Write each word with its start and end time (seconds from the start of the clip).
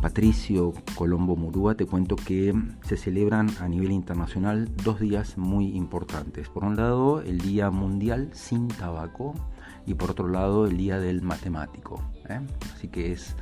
Patricio 0.00 0.72
Colombo 0.94 1.36
Murúa, 1.36 1.74
te 1.74 1.84
cuento 1.84 2.16
que 2.16 2.54
se 2.82 2.96
celebran 2.96 3.50
a 3.60 3.68
nivel 3.68 3.92
internacional 3.92 4.74
dos 4.82 4.98
días 4.98 5.36
muy 5.36 5.76
importantes. 5.76 6.48
Por 6.48 6.64
un 6.64 6.76
lado, 6.76 7.20
el 7.20 7.38
Día 7.38 7.70
Mundial 7.70 8.30
sin 8.32 8.68
Tabaco 8.68 9.34
y 9.86 9.92
por 9.92 10.10
otro 10.10 10.28
lado, 10.28 10.66
el 10.66 10.78
Día 10.78 10.98
del 10.98 11.20
Matemático. 11.20 12.02
¿eh? 12.30 12.40
Así 12.74 12.88
que 12.88 13.12
es 13.12 13.36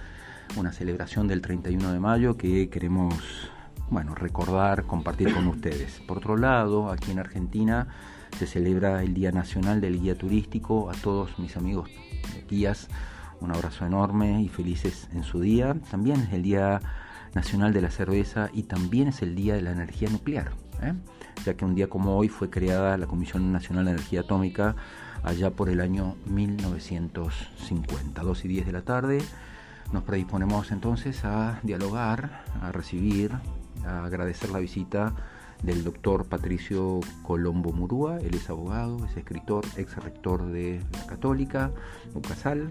una 0.56 0.72
celebración 0.72 1.28
del 1.28 1.42
31 1.42 1.92
de 1.92 2.00
mayo 2.00 2.36
que 2.36 2.68
queremos 2.68 3.14
bueno, 3.88 4.16
recordar, 4.16 4.84
compartir 4.84 5.32
con 5.32 5.46
ustedes. 5.46 6.00
Por 6.08 6.18
otro 6.18 6.36
lado, 6.36 6.90
aquí 6.90 7.12
en 7.12 7.20
Argentina 7.20 7.86
se 8.36 8.48
celebra 8.48 9.02
el 9.04 9.14
Día 9.14 9.30
Nacional 9.30 9.80
del 9.80 10.00
Guía 10.00 10.18
Turístico. 10.18 10.90
A 10.90 10.94
todos 10.94 11.38
mis 11.38 11.56
amigos 11.56 11.88
guías 12.50 12.88
un 13.40 13.50
abrazo 13.52 13.86
enorme 13.86 14.42
y 14.42 14.48
felices 14.48 15.08
en 15.12 15.22
su 15.22 15.40
día. 15.40 15.74
También 15.90 16.20
es 16.20 16.32
el 16.32 16.42
Día 16.42 16.80
Nacional 17.34 17.72
de 17.72 17.82
la 17.82 17.90
Cerveza 17.90 18.50
y 18.52 18.64
también 18.64 19.08
es 19.08 19.22
el 19.22 19.34
Día 19.34 19.54
de 19.54 19.62
la 19.62 19.72
Energía 19.72 20.08
Nuclear, 20.10 20.52
¿eh? 20.82 20.94
ya 21.44 21.54
que 21.54 21.64
un 21.64 21.74
día 21.74 21.88
como 21.88 22.16
hoy 22.16 22.28
fue 22.28 22.50
creada 22.50 22.96
la 22.98 23.06
Comisión 23.06 23.52
Nacional 23.52 23.84
de 23.84 23.92
Energía 23.92 24.20
Atómica 24.20 24.76
allá 25.22 25.50
por 25.50 25.68
el 25.68 25.80
año 25.80 26.16
1950, 26.26 28.22
2 28.22 28.44
y 28.44 28.48
10 28.48 28.66
de 28.66 28.72
la 28.72 28.82
tarde. 28.82 29.18
Nos 29.92 30.02
predisponemos 30.04 30.70
entonces 30.70 31.24
a 31.24 31.60
dialogar, 31.62 32.44
a 32.60 32.72
recibir, 32.72 33.32
a 33.86 34.04
agradecer 34.04 34.50
la 34.50 34.58
visita 34.58 35.14
del 35.62 35.82
doctor 35.82 36.26
Patricio 36.26 37.00
Colombo 37.22 37.72
Murúa. 37.72 38.18
Él 38.18 38.34
es 38.34 38.50
abogado, 38.50 39.04
es 39.06 39.16
escritor, 39.16 39.64
ex 39.76 39.96
rector 39.96 40.46
de 40.46 40.80
la 40.92 41.06
Católica, 41.06 41.70
UCASAL 42.14 42.70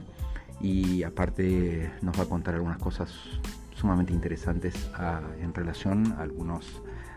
y 0.59 1.03
aparte 1.03 1.91
nos 2.01 2.17
va 2.17 2.23
a 2.23 2.27
contar 2.27 2.55
algunas 2.55 2.77
cosas 2.77 3.13
sumamente 3.75 4.11
interesantes 4.11 4.89
ah, 4.95 5.21
en 5.39 5.53
relación 5.53 6.13
a 6.17 6.21
algunas 6.21 6.65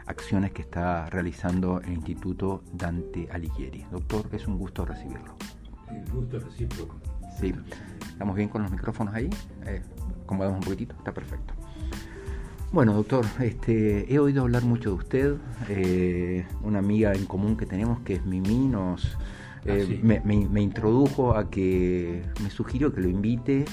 acciones 0.06 0.52
que 0.52 0.62
está 0.62 1.06
realizando 1.06 1.80
el 1.80 1.92
Instituto 1.92 2.62
Dante 2.72 3.28
Alighieri. 3.30 3.86
Doctor, 3.90 4.26
es 4.32 4.46
un 4.46 4.58
gusto 4.58 4.84
recibirlo. 4.84 5.34
El 5.90 6.10
gusto 6.10 6.38
recíproco. 6.38 6.96
Sí, 7.38 7.54
¿estamos 8.08 8.36
bien 8.36 8.48
con 8.48 8.62
los 8.62 8.70
micrófonos 8.70 9.14
ahí? 9.14 9.30
Eh, 9.66 9.82
acomodamos 10.24 10.58
un 10.58 10.64
poquitito, 10.64 10.94
está 10.96 11.12
perfecto. 11.12 11.54
Bueno, 12.72 12.94
doctor, 12.94 13.24
este, 13.40 14.12
he 14.12 14.18
oído 14.18 14.42
hablar 14.42 14.62
mucho 14.62 14.90
de 14.90 14.96
usted. 14.96 15.36
Eh, 15.68 16.46
una 16.62 16.78
amiga 16.78 17.12
en 17.14 17.26
común 17.26 17.56
que 17.56 17.66
tenemos, 17.66 18.00
que 18.00 18.14
es 18.14 18.24
Mimi, 18.26 18.68
nos, 18.68 19.16
eh, 19.64 20.00
me, 20.02 20.62
introdujo 20.62 21.36
a 21.36 21.50
que 21.50 22.22
me 22.42 22.50
sugirió 22.50 22.92
que 22.92 23.00
lo 23.00 23.08
invite. 23.08 23.64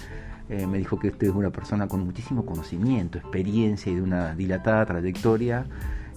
Eh, 0.50 0.66
me 0.66 0.78
dijo 0.78 0.98
que 0.98 1.10
usted 1.10 1.28
es 1.28 1.34
una 1.34 1.50
persona 1.50 1.88
con 1.88 2.06
muchísimo 2.06 2.46
conocimiento, 2.46 3.18
experiencia 3.18 3.92
y 3.92 3.96
de 3.96 4.02
una 4.02 4.36
dilatada 4.36 4.86
trayectoria. 4.86 5.66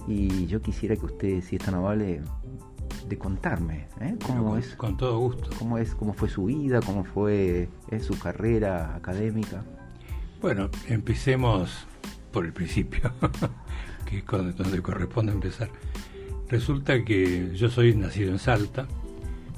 Y 0.07 0.47
yo 0.47 0.61
quisiera 0.61 0.95
que 0.95 1.05
usted, 1.05 1.41
si 1.41 1.57
es 1.57 1.63
tan 1.63 1.75
amable, 1.75 2.21
de 3.07 3.17
contarme 3.17 3.87
¿eh? 3.99 4.15
cómo 4.25 4.57
es. 4.57 4.75
Con 4.75 4.97
todo 4.97 5.19
gusto. 5.19 5.49
Cómo 5.59 5.77
es, 5.77 5.95
cómo 5.95 6.13
fue 6.13 6.29
su 6.29 6.45
vida, 6.45 6.79
cómo 6.81 7.03
fue 7.03 7.69
su 8.01 8.17
carrera 8.17 8.95
académica. 8.95 9.63
Bueno, 10.41 10.69
empecemos 10.87 11.85
por 12.31 12.45
el 12.45 12.53
principio, 12.53 13.11
que 14.05 14.19
es 14.19 14.25
donde 14.57 14.81
corresponde 14.81 15.33
empezar. 15.33 15.69
Resulta 16.49 17.03
que 17.05 17.55
yo 17.55 17.69
soy 17.69 17.95
nacido 17.95 18.31
en 18.31 18.39
Salta, 18.39 18.87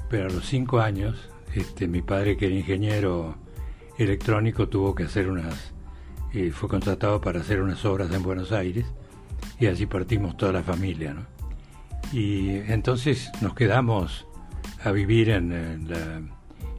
pero 0.08 0.28
a 0.28 0.32
los 0.32 0.46
cinco 0.46 0.80
años, 0.80 1.28
este, 1.54 1.88
mi 1.88 2.02
padre, 2.02 2.36
que 2.36 2.46
era 2.46 2.54
ingeniero 2.54 3.36
electrónico, 3.98 4.68
tuvo 4.68 4.94
que 4.94 5.04
hacer 5.04 5.30
unas, 5.30 5.72
eh, 6.32 6.50
fue 6.50 6.68
contratado 6.68 7.20
para 7.20 7.40
hacer 7.40 7.62
unas 7.62 7.84
obras 7.84 8.12
en 8.12 8.22
Buenos 8.22 8.52
Aires 8.52 8.86
y 9.58 9.66
así 9.66 9.86
partimos 9.86 10.36
toda 10.36 10.52
la 10.52 10.62
familia, 10.62 11.14
¿no? 11.14 11.26
Y 12.12 12.50
entonces 12.50 13.30
nos 13.40 13.54
quedamos 13.54 14.26
a 14.82 14.92
vivir 14.92 15.30
en, 15.30 15.88
la, 15.88 16.22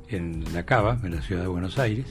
en 0.08 0.44
Cava, 0.66 1.00
en 1.04 1.16
la 1.16 1.22
ciudad 1.22 1.42
de 1.42 1.48
Buenos 1.48 1.80
Aires, 1.80 2.06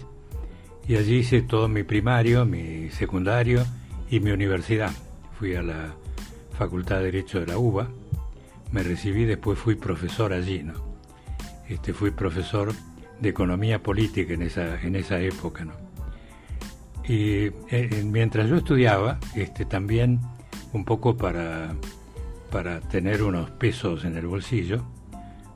y 0.86 0.96
allí 0.96 1.18
hice 1.18 1.42
todo 1.42 1.68
mi 1.68 1.84
primario, 1.84 2.44
mi 2.44 2.90
secundario 2.90 3.64
y 4.10 4.20
mi 4.20 4.30
universidad. 4.30 4.90
Fui 5.38 5.54
a 5.54 5.62
la 5.62 5.94
Facultad 6.58 6.98
de 6.98 7.04
Derecho 7.04 7.40
de 7.40 7.46
la 7.46 7.58
UBA, 7.58 7.88
me 8.72 8.82
recibí, 8.82 9.24
después 9.24 9.58
fui 9.58 9.76
profesor 9.76 10.32
allí, 10.32 10.62
¿no? 10.62 10.93
Este, 11.68 11.92
fui 11.92 12.10
profesor 12.10 12.72
de 13.20 13.28
economía 13.28 13.82
política 13.82 14.34
en 14.34 14.42
esa, 14.42 14.80
en 14.80 14.96
esa 14.96 15.20
época. 15.20 15.64
¿no? 15.64 15.72
Y 17.06 17.50
eh, 17.70 18.02
mientras 18.04 18.48
yo 18.48 18.56
estudiaba, 18.56 19.18
este, 19.34 19.64
también 19.64 20.20
un 20.72 20.84
poco 20.84 21.16
para, 21.16 21.74
para 22.50 22.80
tener 22.80 23.22
unos 23.22 23.50
pesos 23.50 24.04
en 24.04 24.16
el 24.16 24.26
bolsillo, 24.26 24.84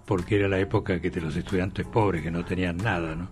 porque 0.07 0.37
era 0.37 0.49
la 0.49 0.59
época 0.59 1.01
que 1.01 1.11
de 1.11 1.21
los 1.21 1.37
estudiantes 1.37 1.87
pobres 1.87 2.23
que 2.23 2.31
no 2.31 2.45
tenían 2.45 2.77
nada, 2.79 3.15
¿no? 3.15 3.29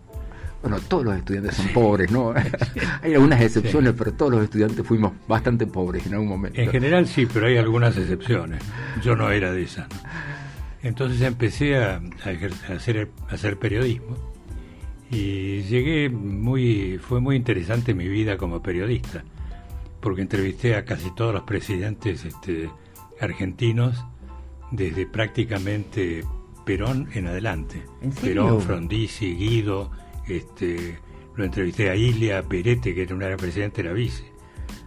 Bueno, 0.62 0.78
todos 0.88 1.04
los 1.04 1.16
estudiantes 1.16 1.54
son 1.54 1.68
pobres, 1.68 2.10
¿no? 2.10 2.34
hay 3.02 3.14
algunas 3.14 3.40
excepciones, 3.40 3.94
pero 3.96 4.12
todos 4.12 4.32
los 4.32 4.44
estudiantes 4.44 4.84
fuimos 4.84 5.12
bastante 5.28 5.66
pobres 5.66 6.06
en 6.06 6.14
algún 6.14 6.28
momento. 6.28 6.60
En 6.60 6.70
general 6.70 7.06
sí, 7.06 7.26
pero 7.26 7.46
hay 7.46 7.56
algunas 7.56 7.96
excepciones. 7.96 8.62
Yo 9.02 9.14
no 9.14 9.30
era 9.30 9.52
de 9.52 9.62
esas. 9.62 9.88
¿no? 9.88 10.35
Entonces 10.86 11.20
empecé 11.22 11.76
a, 11.78 12.00
hacer, 12.68 13.10
hacer 13.28 13.58
periodismo 13.58 14.16
y 15.10 15.62
llegué 15.62 16.08
muy, 16.08 16.98
fue 16.98 17.20
muy 17.20 17.34
interesante 17.34 17.92
mi 17.92 18.06
vida 18.06 18.36
como 18.36 18.62
periodista, 18.62 19.24
porque 20.00 20.22
entrevisté 20.22 20.76
a 20.76 20.84
casi 20.84 21.12
todos 21.16 21.34
los 21.34 21.42
presidentes 21.42 22.24
este, 22.24 22.70
argentinos 23.20 24.04
desde 24.70 25.06
prácticamente 25.06 26.22
Perón 26.64 27.08
en 27.14 27.26
adelante. 27.26 27.82
Perón, 28.20 28.60
Frondizi, 28.60 29.34
Guido, 29.34 29.90
este, 30.28 31.00
lo 31.34 31.44
entrevisté 31.44 31.90
a 31.90 31.96
Ilia, 31.96 32.44
Perete, 32.44 32.94
que 32.94 33.02
era 33.02 33.14
un 33.14 33.36
presidente 33.36 33.82
de 33.82 33.88
la 33.88 33.94
vice, 33.94 34.30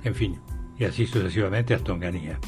en 0.06 0.16
fin, 0.16 0.40
y 0.78 0.86
así 0.86 1.06
sucesivamente 1.06 1.74
hasta 1.74 1.92
Onganía. 1.92 2.40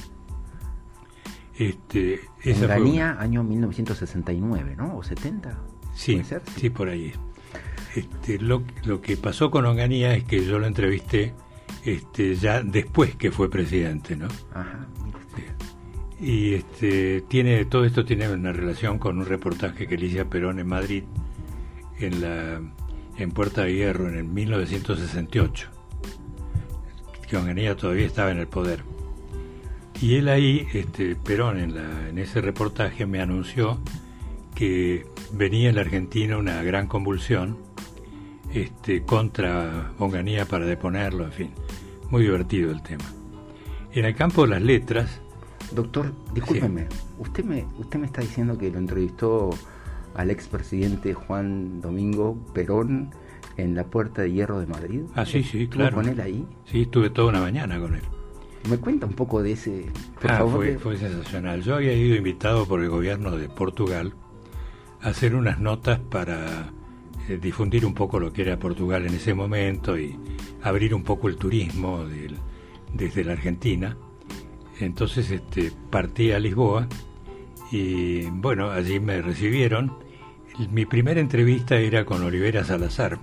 Este, 1.61 2.21
esa 2.41 2.73
año 2.73 3.43
1969, 3.43 4.75
¿no? 4.75 4.97
¿O 4.97 5.03
70? 5.03 5.59
Sí, 5.93 6.19
sí, 6.57 6.71
por 6.71 6.89
ahí. 6.89 7.13
Este, 7.95 8.39
lo, 8.39 8.63
que 8.99 9.15
pasó 9.15 9.51
con 9.51 9.65
Onganía 9.65 10.15
es 10.15 10.23
que 10.23 10.43
yo 10.43 10.57
lo 10.57 10.65
entrevisté 10.65 11.35
este, 11.85 12.33
ya 12.33 12.63
después 12.63 13.15
que 13.15 13.29
fue 13.29 13.47
presidente, 13.51 14.15
¿no? 14.15 14.27
Ajá. 14.55 14.87
Y 16.19 16.55
este, 16.55 17.21
tiene, 17.27 17.65
todo 17.65 17.85
esto 17.85 18.05
tiene 18.05 18.27
una 18.31 18.51
relación 18.51 18.97
con 18.97 19.19
un 19.19 19.27
reportaje 19.27 19.85
que 19.85 19.97
le 19.97 20.07
hice 20.07 20.21
a 20.21 20.25
Perón 20.25 20.57
en 20.57 20.67
Madrid, 20.67 21.03
en, 21.99 22.21
la, 22.21 22.59
en 23.17 23.31
Puerta 23.31 23.65
de 23.65 23.75
Hierro, 23.75 24.07
en 24.07 24.17
el 24.17 24.23
1968, 24.23 25.69
que 27.29 27.37
Onganía 27.37 27.75
todavía 27.75 28.07
estaba 28.07 28.31
en 28.31 28.39
el 28.39 28.47
poder. 28.47 28.83
Y 30.01 30.15
él 30.15 30.29
ahí, 30.29 30.67
este, 30.73 31.15
Perón, 31.15 31.59
en, 31.59 31.75
la, 31.75 32.09
en 32.09 32.17
ese 32.17 32.41
reportaje 32.41 33.05
me 33.05 33.21
anunció 33.21 33.79
que 34.55 35.05
venía 35.31 35.69
en 35.69 35.75
la 35.75 35.81
Argentina 35.81 36.37
una 36.37 36.63
gran 36.63 36.87
convulsión 36.87 37.57
este, 38.51 39.03
contra 39.03 39.93
Onganía 39.99 40.45
para 40.45 40.65
deponerlo, 40.65 41.25
en 41.25 41.31
fin. 41.31 41.51
Muy 42.09 42.23
divertido 42.23 42.71
el 42.71 42.81
tema. 42.81 43.05
En 43.93 44.05
el 44.05 44.15
campo 44.15 44.43
de 44.43 44.49
las 44.49 44.61
letras... 44.63 45.21
Doctor, 45.71 46.11
discúlpeme, 46.33 46.87
usted, 47.19 47.45
me, 47.45 47.65
usted 47.77 47.99
me 47.99 48.07
está 48.07 48.21
diciendo 48.21 48.57
que 48.57 48.69
lo 48.71 48.79
entrevistó 48.79 49.51
al 50.15 50.31
expresidente 50.31 51.13
Juan 51.13 51.79
Domingo 51.79 52.37
Perón 52.53 53.11
en 53.55 53.75
la 53.75 53.85
Puerta 53.85 54.23
de 54.23 54.33
Hierro 54.33 54.59
de 54.59 54.65
Madrid. 54.65 55.03
Ah, 55.15 55.25
sí, 55.25 55.43
sí, 55.43 55.67
claro. 55.67 55.95
con 55.95 56.09
él 56.09 56.19
ahí? 56.19 56.45
Sí, 56.65 56.81
estuve 56.81 57.09
toda 57.11 57.29
una 57.29 57.39
mañana 57.39 57.79
con 57.79 57.95
él. 57.95 58.01
¿Me 58.69 58.77
cuenta 58.77 59.05
un 59.05 59.13
poco 59.13 59.41
de 59.41 59.53
ese? 59.53 59.85
ah, 60.27 60.45
Fue, 60.45 60.97
sensacional. 60.97 61.61
Yo 61.63 61.75
había 61.75 61.93
ido 61.93 62.15
invitado 62.15 62.65
por 62.67 62.81
el 62.81 62.89
gobierno 62.89 63.35
de 63.35 63.49
Portugal 63.49 64.13
a 65.01 65.09
hacer 65.09 65.35
unas 65.35 65.59
notas 65.59 65.99
para 65.99 66.71
eh, 67.27 67.39
difundir 67.41 67.85
un 67.85 67.93
poco 67.93 68.19
lo 68.19 68.31
que 68.31 68.43
era 68.43 68.57
Portugal 68.59 69.05
en 69.05 69.15
ese 69.15 69.33
momento 69.33 69.97
y 69.97 70.15
abrir 70.61 70.93
un 70.93 71.03
poco 71.03 71.27
el 71.27 71.37
turismo 71.37 72.05
desde 72.93 73.23
la 73.23 73.33
Argentina. 73.33 73.97
Entonces 74.79 75.31
este, 75.31 75.71
partí 75.89 76.31
a 76.31 76.39
Lisboa 76.39 76.87
y 77.71 78.25
bueno, 78.25 78.69
allí 78.71 78.99
me 78.99 79.21
recibieron. 79.21 79.93
Mi 80.71 80.85
primera 80.85 81.19
entrevista 81.19 81.77
era 81.77 82.05
con 82.05 82.21
Olivera 82.23 82.63
Salazar, 82.63 83.17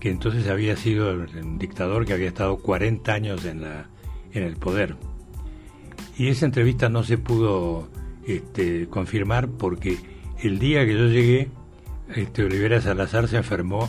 que 0.00 0.10
entonces 0.10 0.48
había 0.48 0.76
sido 0.76 1.10
el 1.10 1.58
dictador 1.58 2.06
que 2.06 2.14
había 2.14 2.28
estado 2.28 2.56
40 2.56 3.12
años 3.12 3.44
en 3.44 3.62
la 3.62 3.88
en 4.34 4.42
el 4.42 4.56
poder. 4.56 4.96
Y 6.18 6.28
esa 6.28 6.46
entrevista 6.46 6.88
no 6.88 7.02
se 7.02 7.18
pudo 7.18 7.88
este, 8.26 8.86
confirmar 8.88 9.48
porque 9.48 9.98
el 10.42 10.58
día 10.58 10.84
que 10.84 10.92
yo 10.92 11.06
llegué, 11.06 11.48
este, 12.14 12.44
Olivera 12.44 12.80
Salazar 12.80 13.28
se 13.28 13.38
enfermó 13.38 13.88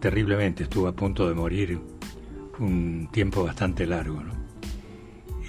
terriblemente, 0.00 0.64
estuvo 0.64 0.86
a 0.86 0.92
punto 0.92 1.28
de 1.28 1.34
morir 1.34 1.80
un 2.58 3.08
tiempo 3.10 3.44
bastante 3.44 3.86
largo. 3.86 4.22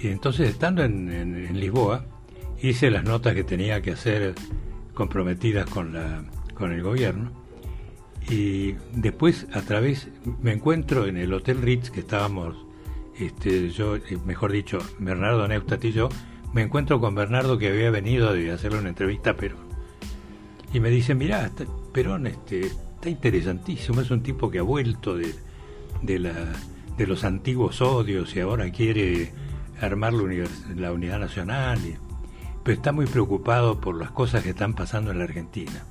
Y 0.02 0.08
entonces, 0.08 0.50
estando 0.50 0.84
en, 0.84 1.58
Lisboa, 1.58 2.04
hice 2.62 2.90
las 2.90 3.04
notas 3.04 3.34
que 3.34 3.44
tenía 3.44 3.80
que 3.80 3.92
hacer 3.92 4.34
comprometidas 4.94 5.68
con, 5.68 5.92
la, 5.92 6.24
con 6.54 6.72
el 6.72 6.82
gobierno. 6.82 7.32
Y 8.28 8.74
después, 8.92 9.46
a 9.52 9.62
través, 9.62 10.08
me 10.42 10.52
encuentro 10.52 11.06
en 11.06 11.16
el 11.16 11.32
Hotel 11.32 11.62
Ritz, 11.62 11.90
que 11.90 12.00
estábamos, 12.00 12.65
este, 13.18 13.70
yo, 13.70 13.96
eh, 13.96 14.18
mejor 14.24 14.52
dicho, 14.52 14.78
Bernardo 14.98 15.46
Neustadt 15.48 15.84
y 15.84 15.92
yo, 15.92 16.08
me 16.52 16.62
encuentro 16.62 17.00
con 17.00 17.14
Bernardo 17.14 17.58
que 17.58 17.68
había 17.68 17.90
venido 17.90 18.28
a 18.28 18.54
hacerle 18.54 18.78
una 18.78 18.88
entrevista 18.88 19.30
a 19.30 19.36
Perón. 19.36 19.66
Y 20.72 20.80
me 20.80 20.90
dice, 20.90 21.14
mirá, 21.14 21.50
Perón 21.92 22.26
este, 22.26 22.66
está 22.66 23.08
interesantísimo, 23.08 24.00
es 24.00 24.10
un 24.10 24.22
tipo 24.22 24.50
que 24.50 24.58
ha 24.58 24.62
vuelto 24.62 25.16
de, 25.16 25.34
de 26.02 26.18
de 26.96 27.06
los 27.06 27.24
antiguos 27.24 27.82
odios 27.82 28.34
y 28.36 28.40
ahora 28.40 28.70
quiere 28.70 29.32
armar 29.80 30.14
la, 30.14 30.92
unidad 30.92 31.18
nacional, 31.18 31.78
pero 32.64 32.76
está 32.76 32.92
muy 32.92 33.06
preocupado 33.06 33.80
por 33.80 33.96
las 33.96 34.10
cosas 34.10 34.42
que 34.42 34.50
están 34.50 34.74
pasando 34.74 35.10
en 35.10 35.18
la 35.18 35.24
Argentina. 35.24 35.84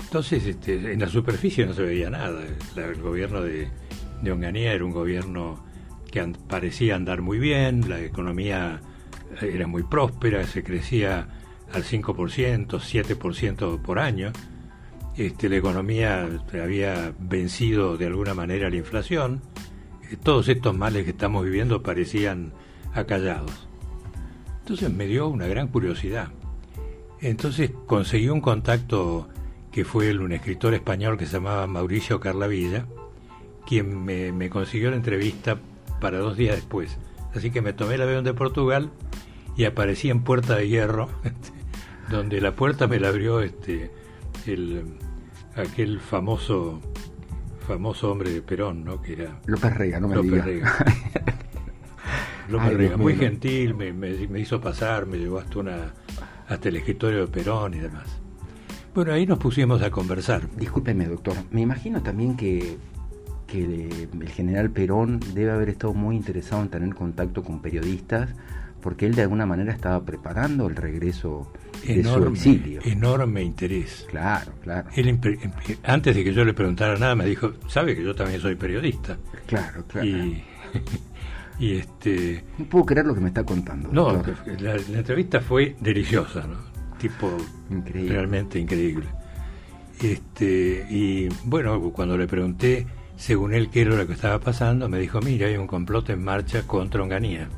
Entonces, 0.00 0.46
este, 0.46 0.92
en 0.92 1.00
la 1.00 1.08
superficie 1.08 1.66
no 1.66 1.74
se 1.74 1.82
veía 1.82 2.08
nada. 2.08 2.42
el 2.76 3.02
gobierno 3.02 3.42
de, 3.42 3.68
de 4.22 4.32
Onganía 4.32 4.72
era 4.72 4.84
un 4.84 4.92
gobierno 4.92 5.64
que 6.10 6.32
parecía 6.48 6.96
andar 6.96 7.22
muy 7.22 7.38
bien, 7.38 7.88
la 7.88 8.00
economía 8.00 8.80
era 9.40 9.66
muy 9.66 9.82
próspera, 9.82 10.44
se 10.46 10.62
crecía 10.62 11.28
al 11.72 11.84
5%, 11.84 12.66
7% 12.66 13.82
por 13.82 13.98
año. 13.98 14.32
Este, 15.16 15.48
la 15.48 15.56
economía 15.56 16.28
había 16.52 17.12
vencido 17.18 17.96
de 17.96 18.06
alguna 18.06 18.34
manera 18.34 18.70
la 18.70 18.76
inflación 18.76 19.42
todos 20.16 20.48
estos 20.48 20.76
males 20.76 21.04
que 21.04 21.10
estamos 21.10 21.44
viviendo 21.44 21.82
parecían 21.82 22.52
acallados. 22.94 23.68
Entonces 24.60 24.92
me 24.92 25.06
dio 25.06 25.28
una 25.28 25.46
gran 25.46 25.68
curiosidad. 25.68 26.28
Entonces 27.20 27.70
conseguí 27.86 28.28
un 28.28 28.40
contacto 28.40 29.28
que 29.72 29.84
fue 29.84 30.16
un 30.16 30.32
escritor 30.32 30.74
español 30.74 31.18
que 31.18 31.26
se 31.26 31.34
llamaba 31.34 31.66
Mauricio 31.66 32.20
Carlavilla, 32.20 32.86
quien 33.66 34.04
me, 34.04 34.48
consiguió 34.50 34.90
la 34.90 34.96
entrevista 34.96 35.58
para 36.00 36.18
dos 36.18 36.36
días 36.36 36.56
después. 36.56 36.98
Así 37.34 37.50
que 37.50 37.62
me 37.62 37.72
tomé 37.72 37.94
el 37.94 38.02
avión 38.02 38.24
de 38.24 38.34
Portugal 38.34 38.90
y 39.56 39.64
aparecí 39.64 40.10
en 40.10 40.22
Puerta 40.22 40.56
de 40.56 40.68
Hierro, 40.68 41.08
donde 42.10 42.40
la 42.40 42.54
puerta 42.54 42.86
me 42.86 42.98
la 42.98 43.08
abrió 43.08 43.40
este 43.40 43.90
el, 44.46 44.84
aquel 45.54 46.00
famoso 46.00 46.80
famoso 47.66 48.10
hombre 48.10 48.30
de 48.30 48.40
Perón, 48.40 48.84
¿no? 48.84 49.02
Que 49.02 49.12
era 49.12 49.40
López 49.44 49.76
Rega, 49.76 50.00
no 50.00 50.08
me 50.08 50.14
López 50.14 50.44
Rega. 50.44 50.74
López 52.48 52.72
Rega, 52.74 52.96
muy 52.96 53.14
gentil, 53.14 53.74
me, 53.74 53.92
me, 53.92 54.40
hizo 54.40 54.58
pasar, 54.58 55.04
me 55.04 55.18
llevó 55.18 55.38
hasta 55.38 55.58
una 55.58 55.92
hasta 56.48 56.70
el 56.70 56.76
escritorio 56.76 57.20
de 57.20 57.26
Perón 57.26 57.74
y 57.74 57.78
demás. 57.78 58.20
Bueno, 58.94 59.12
ahí 59.12 59.26
nos 59.26 59.38
pusimos 59.38 59.82
a 59.82 59.90
conversar. 59.90 60.48
Discúlpeme, 60.56 61.04
doctor. 61.04 61.36
Me 61.50 61.60
imagino 61.60 62.02
también 62.02 62.36
que, 62.38 62.78
que 63.48 64.08
el 64.12 64.28
general 64.28 64.70
Perón 64.70 65.20
debe 65.34 65.50
haber 65.50 65.70
estado 65.70 65.94
muy 65.94 66.14
interesado 66.14 66.62
en 66.62 66.68
tener 66.68 66.94
contacto 66.94 67.42
con 67.42 67.60
periodistas, 67.60 68.30
porque 68.80 69.06
él 69.06 69.14
de 69.14 69.22
alguna 69.22 69.46
manera 69.46 69.72
estaba 69.72 70.04
preparando 70.04 70.68
el 70.68 70.76
regreso 70.76 71.50
enorme, 71.84 72.36
exilio. 72.36 72.80
Enorme 72.84 73.42
interés. 73.42 74.06
Claro, 74.08 74.52
claro. 74.62 74.88
antes 75.82 76.14
de 76.14 76.24
que 76.24 76.32
yo 76.32 76.44
le 76.44 76.54
preguntara 76.54 76.96
nada, 76.98 77.14
me 77.14 77.24
dijo, 77.24 77.54
sabe 77.66 77.96
que 77.96 78.04
yo 78.04 78.14
también 78.14 78.40
soy 78.40 78.54
periodista. 78.54 79.18
Claro, 79.46 79.84
claro. 79.88 80.06
Y, 80.06 80.44
este... 81.60 82.44
No 82.58 82.66
puedo 82.66 82.84
creer 82.84 83.06
lo 83.06 83.14
que 83.14 83.20
me 83.20 83.28
está 83.28 83.44
contando. 83.44 83.88
No, 83.90 84.22
la, 84.60 84.76
entrevista 84.76 85.40
fue 85.40 85.74
deliciosa, 85.80 86.46
¿no? 86.46 86.58
Tipo 86.98 87.34
increíble. 87.70 88.12
realmente 88.12 88.58
increíble. 88.58 89.06
Este, 90.00 90.86
y 90.88 91.28
bueno, 91.44 91.90
cuando 91.90 92.16
le 92.16 92.28
pregunté, 92.28 92.86
según 93.18 93.52
él, 93.52 93.68
qué 93.68 93.82
era 93.82 93.96
lo 93.96 94.06
que 94.06 94.12
estaba 94.12 94.38
pasando, 94.38 94.88
me 94.88 95.00
dijo, 95.00 95.20
mira, 95.20 95.48
hay 95.48 95.56
un 95.56 95.66
complot 95.66 96.08
en 96.10 96.22
marcha 96.22 96.62
contra 96.66 97.02
Onganía. 97.02 97.48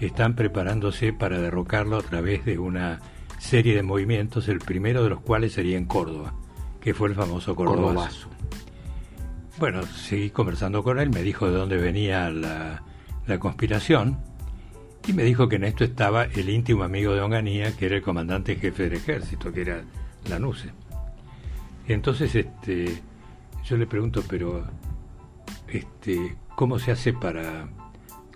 Están 0.00 0.34
preparándose 0.34 1.12
para 1.12 1.40
derrocarlo 1.40 1.96
a 1.96 2.02
través 2.02 2.44
de 2.44 2.58
una 2.58 3.00
serie 3.38 3.76
de 3.76 3.84
movimientos, 3.84 4.48
el 4.48 4.58
primero 4.58 5.04
de 5.04 5.10
los 5.10 5.20
cuales 5.20 5.52
sería 5.52 5.78
en 5.78 5.84
Córdoba, 5.84 6.34
que 6.80 6.92
fue 6.92 7.08
el 7.08 7.14
famoso 7.14 7.54
Cordobazo. 7.54 8.28
Bueno, 9.58 9.84
seguí 9.84 10.30
conversando 10.30 10.82
con 10.82 10.98
él, 10.98 11.08
me 11.10 11.22
dijo 11.22 11.48
de 11.48 11.56
dónde 11.56 11.76
venía 11.76 12.28
la, 12.30 12.82
conspiración 13.38 14.18
y 15.06 15.12
me 15.12 15.22
dijo 15.22 15.48
que 15.48 15.56
en 15.56 15.64
esto 15.64 15.84
estaba 15.84 16.24
el 16.24 16.48
íntimo 16.50 16.82
amigo 16.82 17.14
de 17.14 17.20
Onganía, 17.20 17.76
que 17.76 17.86
era 17.86 17.96
el 17.96 18.02
comandante 18.02 18.56
jefe 18.56 18.82
del 18.84 18.94
ejército, 18.94 19.52
que 19.52 19.60
era 19.60 19.84
Lanusse. 20.28 20.72
Entonces, 21.86 22.34
este, 22.34 23.00
yo 23.64 23.76
le 23.76 23.86
pregunto, 23.86 24.22
pero, 24.28 24.64
este, 25.68 26.36
¿cómo 26.54 26.78
se 26.78 26.92
hace 26.92 27.12
para 27.12 27.68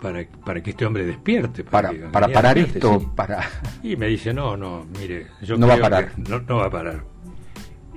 para, 0.01 0.25
para 0.45 0.63
que 0.63 0.71
este 0.71 0.85
hombre 0.85 1.05
despierte. 1.05 1.63
Para, 1.63 1.91
para, 2.11 2.27
parar 2.29 2.57
esto, 2.57 3.11
para... 3.15 3.47
Y 3.83 3.95
me 3.95 4.07
dice, 4.07 4.33
no, 4.33 4.57
no, 4.57 4.85
mire, 4.97 5.27
yo 5.41 5.57
no 5.57 5.67
va 5.67 5.75
a 5.75 5.79
parar. 5.79 6.11
No, 6.17 6.39
no, 6.39 6.57
va 6.57 6.67
a 6.67 6.69
parar. 6.69 7.03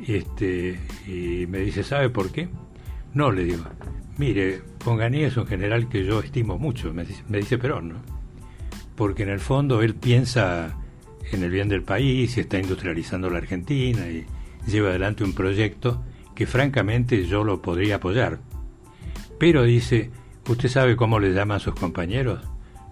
Este, 0.07 0.79
y 1.07 1.47
me 1.47 1.59
dice, 1.59 1.85
¿sabe 1.85 2.11
por 2.11 2.33
qué? 2.33 2.49
No, 3.15 3.31
le 3.31 3.45
digo, 3.45 3.65
mire, 4.19 4.61
Ponganí 4.85 5.23
es 5.23 5.37
un 5.37 5.47
general 5.47 5.89
que 5.89 6.05
yo 6.05 6.21
estimo 6.21 6.59
mucho, 6.59 6.93
me 6.93 7.05
dice, 7.05 7.23
me 7.29 7.39
dice 7.39 7.59
Perón, 7.59 7.89
¿no? 7.91 7.95
Porque 8.97 9.23
en 9.23 9.31
el 9.31 9.41
fondo 9.41 9.83
él 9.83 9.95
piensa 9.95 10.77
en 11.31 11.43
el 11.43 11.51
bien 11.51 11.69
del 11.69 11.83
país 11.83 12.37
y 12.37 12.41
está 12.41 12.59
industrializando 12.59 13.31
la 13.31 13.39
Argentina 13.39 14.07
y 14.09 14.27
lleva 14.67 14.91
adelante 14.91 15.25
un 15.25 15.35
proyecto 15.35 16.03
que 16.35 16.47
francamente 16.47 17.27
yo 17.27 17.45
lo 17.45 17.63
podría 17.63 17.97
apoyar. 17.97 18.41
Pero 19.39 19.65
dice, 19.65 20.11
¿Usted 20.49 20.69
sabe 20.69 20.97
cómo 20.97 21.21
le 21.21 21.33
llaman 21.33 21.61
sus 21.61 21.75
compañeros? 21.75 22.41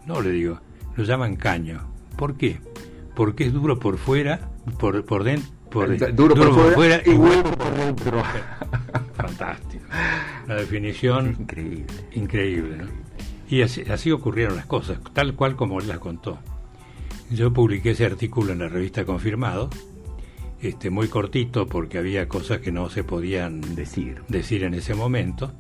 No, 0.07 0.21
le 0.21 0.31
digo, 0.31 0.61
lo 0.97 1.05
llaman 1.05 1.37
caño. 1.37 1.81
¿Por 2.17 2.37
qué? 2.37 2.61
Porque 3.17 3.45
es 3.45 3.53
duro 3.53 3.79
por 3.79 3.99
fuera, 3.99 4.51
por, 4.79 5.05
por 5.05 5.25
dentro, 5.25 5.51
por, 5.69 6.15
duro, 6.15 6.35
por, 6.37 6.75
fuera, 6.75 7.03
y 7.05 7.11
huevo 7.11 7.51
por 7.53 7.75
dentro. 7.75 8.23
Fantástico. 9.15 9.85
La 10.47 10.55
definición 10.55 11.37
increíble. 11.41 11.87
Increíble, 12.13 12.77
¿no? 12.77 12.89
Y 13.49 13.63
así, 13.63 13.83
así, 13.91 14.13
ocurrieron 14.13 14.55
las 14.55 14.67
cosas, 14.67 14.99
tal 15.13 15.35
cual 15.35 15.57
como 15.57 15.81
él 15.81 15.89
las 15.89 15.99
contó. 15.99 16.39
Yo 17.31 17.53
publiqué 17.53 17.91
ese 17.91 18.07
artículo 18.07 18.53
en 18.53 18.61
la 18.61 18.69
revista 18.69 19.05
Confirmado, 19.05 19.71
este, 20.63 20.91
muy 20.91 21.09
cortito 21.09 21.67
porque 21.67 21.99
había 21.99 22.29
cosas 22.29 22.59
que 22.61 22.73
no 22.73 22.91
se 22.91 23.05
podían 23.05 23.61
decir, 23.75 24.23
decir 24.29 24.65
en 24.65 24.75
ese 24.75 24.95
momento. 24.95 25.53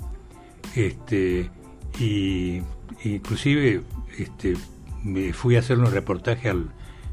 Este, 0.74 1.50
y 1.98 2.62
inclusive 3.04 3.82
este, 4.18 4.54
me 5.02 5.32
fui 5.32 5.56
a 5.56 5.60
hacer 5.60 5.78
un 5.78 5.90
reportaje 5.90 6.48
al, 6.48 6.70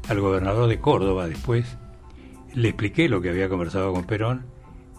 al 0.08 0.20
gobernador 0.20 0.68
de 0.68 0.80
Córdoba 0.80 1.26
después, 1.26 1.76
le 2.54 2.68
expliqué 2.68 3.08
lo 3.08 3.20
que 3.20 3.30
había 3.30 3.48
conversado 3.48 3.92
con 3.92 4.04
Perón, 4.04 4.46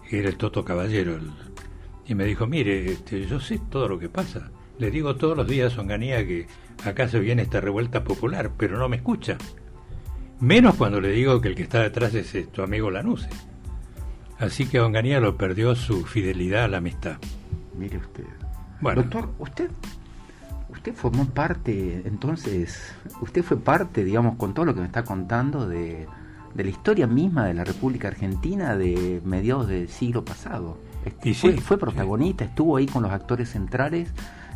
era 0.09 0.29
el 0.29 0.37
Toto 0.37 0.65
Caballero, 0.65 1.19
y 2.05 2.15
me 2.15 2.25
dijo, 2.25 2.47
mire, 2.47 2.91
este, 2.91 3.27
yo 3.27 3.39
sé 3.39 3.59
todo 3.69 3.87
lo 3.87 3.99
que 3.99 4.09
pasa, 4.09 4.51
le 4.79 4.89
digo 4.91 5.15
todos 5.15 5.37
los 5.37 5.47
días 5.47 5.77
a 5.77 5.81
Onganía 5.81 6.25
que 6.25 6.47
acá 6.83 7.07
se 7.07 7.19
viene 7.19 7.43
esta 7.43 7.61
revuelta 7.61 8.03
popular, 8.03 8.51
pero 8.57 8.77
no 8.77 8.89
me 8.89 8.97
escucha. 8.97 9.37
Menos 10.39 10.75
cuando 10.75 11.01
le 11.01 11.11
digo 11.11 11.41
que 11.41 11.49
el 11.49 11.55
que 11.55 11.63
está 11.63 11.81
detrás 11.81 12.13
es 12.13 12.33
eh, 12.35 12.47
tu 12.51 12.61
amigo 12.61 12.89
Lanuse. 12.89 13.29
Así 14.37 14.65
que 14.65 14.79
Onganía 14.79 15.19
lo 15.19 15.35
perdió 15.35 15.75
su 15.75 16.05
fidelidad 16.05 16.65
a 16.65 16.67
la 16.69 16.77
amistad. 16.77 17.17
Mire 17.77 17.97
usted. 17.97 18.23
Doctor, 18.81 19.29
usted 19.39 19.69
usted 20.69 20.95
formó 20.95 21.25
parte, 21.25 22.03
entonces, 22.05 22.95
usted 23.21 23.43
fue 23.43 23.57
parte, 23.57 24.03
digamos, 24.03 24.37
con 24.37 24.53
todo 24.53 24.65
lo 24.65 24.73
que 24.73 24.79
me 24.79 24.85
está 24.85 25.03
contando 25.03 25.67
de, 25.67 26.07
de 26.53 26.63
la 26.63 26.69
historia 26.69 27.05
misma 27.05 27.45
de 27.45 27.53
la 27.53 27.63
República 27.63 28.07
Argentina 28.07 28.77
de 28.77 29.21
mediados 29.25 29.67
del 29.67 29.89
siglo 29.89 30.23
pasado. 30.23 30.77
y 31.23 31.33
fue, 31.33 31.57
fue, 31.57 31.77
protagonista, 31.77 32.45
estuvo 32.45 32.77
ahí 32.77 32.85
con 32.85 33.03
los 33.03 33.11
actores 33.11 33.49
centrales. 33.49 34.13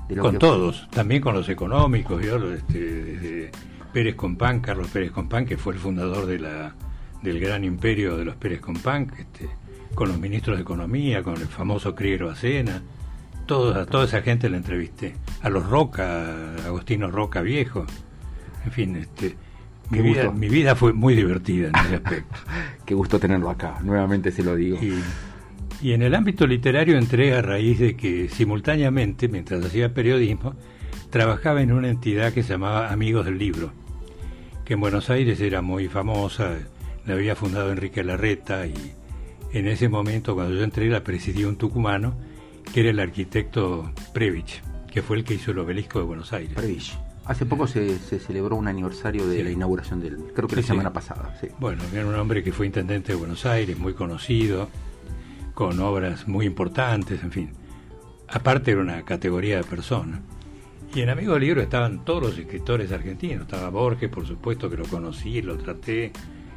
De 0.07 0.15
con 0.17 0.37
todos, 0.37 0.87
también 0.91 1.21
con 1.21 1.33
los 1.33 1.49
económicos, 1.49 2.23
yo, 2.23 2.35
este, 2.53 2.79
desde 2.79 3.51
Pérez 3.93 4.15
Compán, 4.15 4.59
Carlos 4.59 4.88
Pérez 4.88 5.12
Compán, 5.12 5.45
que 5.45 5.57
fue 5.57 5.73
el 5.73 5.79
fundador 5.79 6.25
de 6.25 6.39
la, 6.39 6.75
del 7.21 7.39
gran 7.39 7.63
imperio 7.63 8.17
de 8.17 8.25
los 8.25 8.35
Pérez 8.35 8.59
Compán, 8.59 9.12
este, 9.17 9.47
con 9.95 10.09
los 10.09 10.19
ministros 10.19 10.57
de 10.57 10.63
Economía, 10.63 11.23
con 11.23 11.35
el 11.38 11.47
famoso 11.47 11.95
Criero 11.95 12.29
Acena 12.29 12.81
a 13.43 13.85
toda 13.85 14.05
esa 14.05 14.21
gente 14.21 14.50
la 14.50 14.57
entrevisté. 14.57 15.13
A 15.41 15.50
los 15.50 15.67
Roca, 15.67 16.55
Agostino 16.65 17.09
Roca 17.12 17.41
viejo. 17.41 17.85
En 18.65 18.71
fin, 18.71 18.95
este, 18.95 19.35
mi 19.89 20.01
vida, 20.01 20.31
mi 20.31 20.47
vida, 20.47 20.75
fue 20.75 20.93
muy 20.93 21.15
divertida 21.15 21.67
en 21.67 21.75
ese 21.75 21.95
aspecto. 21.95 22.35
Qué 22.85 22.95
gusto 22.95 23.19
tenerlo 23.19 23.50
acá, 23.50 23.79
nuevamente 23.83 24.31
se 24.31 24.43
lo 24.43 24.55
digo. 24.55 24.79
Y 25.81 25.91
en 25.91 26.01
el 26.01 26.15
ámbito 26.15 26.47
literario 26.47 26.97
entré 26.97 27.35
a 27.35 27.41
raíz 27.41 27.79
de 27.79 27.97
que 27.97 28.29
simultáneamente, 28.29 29.27
mientras 29.27 29.65
hacía 29.65 29.93
periodismo, 29.93 30.55
trabajaba 31.09 31.62
en 31.62 31.73
una 31.73 31.89
entidad 31.89 32.31
que 32.31 32.41
se 32.41 32.53
llamaba 32.53 32.91
Amigos 32.91 33.25
del 33.25 33.38
Libro, 33.38 33.73
que 34.65 34.74
en 34.74 34.79
Buenos 34.79 35.10
Aires 35.10 35.39
era 35.41 35.62
muy 35.62 35.88
famosa, 35.88 36.58
la 37.05 37.13
había 37.13 37.36
fundado 37.36 37.72
Enrique 37.72 38.03
Larreta 38.03 38.65
y 38.65 38.74
en 39.51 39.67
ese 39.67 39.89
momento 39.89 40.36
cuando 40.36 40.55
yo 40.55 40.63
entré 40.63 40.88
la 40.89 41.03
presidía 41.03 41.48
un 41.48 41.58
tucumano 41.58 42.15
que 42.74 42.82
era 42.82 42.89
el 42.89 43.00
arquitecto 43.00 43.91
Previch, 44.13 44.62
que 44.91 45.01
fue 45.01 45.17
el 45.17 45.24
que 45.24 45.36
hizo 45.36 45.51
el 45.51 45.60
obelisco 45.60 46.00
de 46.00 46.05
Buenos 46.05 46.34
Aires. 46.34 46.53
Previch. 46.55 46.98
Hace 47.25 47.46
poco 47.46 47.67
se, 47.67 47.98
celebró 48.00 48.58
un 48.58 48.67
aniversario 48.67 49.25
de 49.25 49.43
la 49.43 49.51
inauguración 49.51 50.01
del, 50.01 50.17
creo 50.34 50.48
que 50.48 50.58
la 50.58 50.62
semana 50.62 50.91
pasada. 50.91 51.34
Bueno, 51.58 51.82
era 51.93 52.05
un 52.05 52.15
hombre 52.15 52.43
que 52.43 52.51
fue 52.51 52.65
intendente 52.65 53.13
de 53.13 53.17
Buenos 53.17 53.46
Aires, 53.46 53.77
muy 53.77 53.93
conocido, 53.93 54.67
con 55.53 55.79
obras 55.79 56.27
muy 56.27 56.46
importantes, 56.46 57.24
en 57.24 57.32
fin. 57.32 57.51
Aparte 58.27 58.72
era 58.72 58.82
una 58.82 59.03
categoría 59.03 59.58
de 59.58 59.63
persona. 59.63 60.22
Y 60.95 61.01
en 61.01 61.09
Amigo 61.09 61.33
del 61.33 61.41
Libro 61.41 61.62
estaban 61.62 62.05
todos 62.05 62.21
los 62.21 62.38
escritores 62.38 62.91
argentinos. 62.91 63.43
Estaba 63.43 63.69
Borges, 63.69 64.09
por 64.09 64.27
supuesto, 64.27 64.69
que 64.69 64.77
lo 64.77 64.85
conocí, 64.85 65.41
lo 65.41 65.57
traté. 65.57 66.12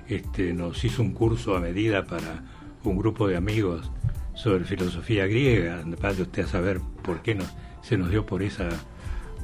Este, 0.09 0.53
nos 0.53 0.85
hizo 0.85 1.03
un 1.03 1.13
curso 1.13 1.57
a 1.57 1.61
medida 1.61 2.05
para 2.05 2.45
un 2.85 2.99
grupo 2.99 3.27
de 3.27 3.37
amigos 3.37 3.91
sobre 4.35 4.65
filosofía 4.65 5.27
griega. 5.27 5.83
Vaya 6.01 6.23
usted 6.23 6.45
a 6.45 6.49
saber 6.49 6.81
por 7.03 7.23
qué 7.23 7.35
no, 7.35 7.45
se 7.83 7.97
nos 7.97 8.11
dio 8.11 8.27
por, 8.27 8.43
esa, 8.43 8.69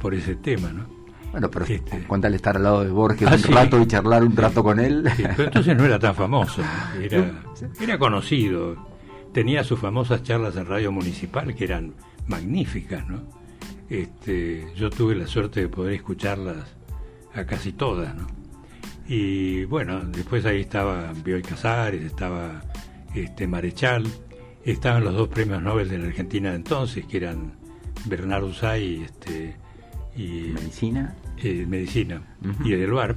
por 0.00 0.14
ese 0.14 0.34
tema, 0.34 0.72
¿no? 0.72 0.86
Bueno, 1.32 1.50
pero 1.50 1.64
este, 1.64 2.04
al 2.08 2.34
estar 2.34 2.56
al 2.56 2.62
lado 2.62 2.84
de 2.84 2.90
Borges 2.90 3.26
ah, 3.26 3.36
un 3.48 3.54
rato 3.54 3.80
y 3.80 3.86
charlar 3.86 4.22
un 4.22 4.36
rato 4.36 4.62
con 4.62 4.78
él. 4.78 5.08
pero 5.16 5.44
entonces 5.44 5.74
no 5.74 5.86
era 5.86 5.98
tan 5.98 6.14
famoso, 6.14 6.62
era, 7.00 7.42
era 7.80 7.98
conocido 7.98 8.92
tenía 9.32 9.64
sus 9.64 9.80
famosas 9.80 10.22
charlas 10.22 10.56
en 10.56 10.66
radio 10.66 10.92
municipal 10.92 11.54
que 11.54 11.64
eran 11.64 11.94
magníficas, 12.26 13.08
¿no? 13.08 13.41
Este, 13.92 14.64
yo 14.74 14.88
tuve 14.88 15.14
la 15.14 15.26
suerte 15.26 15.60
de 15.60 15.68
poder 15.68 15.92
escucharlas 15.92 16.64
a 17.34 17.44
casi 17.44 17.74
todas, 17.74 18.14
¿no? 18.14 18.26
Y 19.06 19.66
bueno, 19.66 20.00
después 20.00 20.46
ahí 20.46 20.62
estaba 20.62 21.12
Bioy 21.12 21.42
Casares, 21.42 22.02
estaba 22.02 22.62
este, 23.14 23.46
Marechal, 23.46 24.06
estaban 24.64 25.04
los 25.04 25.12
dos 25.12 25.28
premios 25.28 25.60
Nobel 25.62 25.90
de 25.90 25.98
la 25.98 26.06
Argentina 26.06 26.52
de 26.52 26.56
entonces, 26.56 27.04
que 27.04 27.18
eran 27.18 27.52
Bernardo 28.06 28.46
Usay 28.46 29.02
este, 29.02 29.56
y... 30.16 30.52
Medicina. 30.54 31.14
Eh, 31.36 31.66
medicina 31.68 32.22
y 32.64 32.72
Edelbar. 32.72 33.14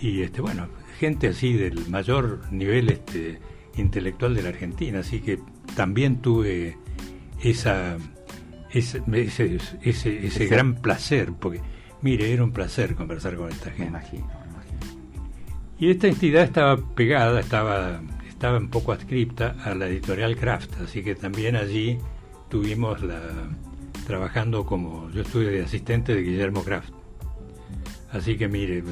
Y 0.00 0.22
este, 0.22 0.40
bueno, 0.40 0.68
gente 1.00 1.26
así 1.26 1.54
del 1.54 1.88
mayor 1.88 2.42
nivel 2.52 2.90
este, 2.90 3.40
intelectual 3.74 4.36
de 4.36 4.42
la 4.42 4.50
Argentina, 4.50 5.00
así 5.00 5.18
que 5.18 5.40
también 5.74 6.22
tuve 6.22 6.78
esa, 7.42 7.96
ese, 8.72 9.02
ese, 9.82 10.26
ese, 10.26 10.46
gran 10.46 10.76
placer, 10.76 11.32
porque 11.32 11.60
mire, 12.02 12.32
era 12.32 12.44
un 12.44 12.52
placer 12.52 12.94
conversar 12.94 13.36
con 13.36 13.50
esta 13.50 13.70
gente. 13.70 13.84
Me 13.84 13.88
imagino, 13.88 14.26
me 14.26 14.50
imagino. 14.50 14.78
Y 15.78 15.90
esta 15.90 16.08
entidad 16.08 16.42
estaba 16.42 16.76
pegada, 16.76 17.40
estaba, 17.40 18.00
estaba 18.28 18.58
un 18.58 18.68
poco 18.68 18.92
adscripta 18.92 19.56
a 19.64 19.74
la 19.74 19.88
editorial 19.88 20.36
Kraft, 20.36 20.80
así 20.80 21.02
que 21.02 21.14
también 21.14 21.56
allí 21.56 21.98
tuvimos 22.48 23.02
la 23.02 23.20
trabajando 24.06 24.66
como 24.66 25.10
yo 25.10 25.22
estuve 25.22 25.50
de 25.50 25.62
asistente 25.62 26.14
de 26.14 26.22
Guillermo 26.22 26.64
Kraft. 26.64 26.92
Así 28.12 28.36
que 28.36 28.48
mire, 28.48 28.82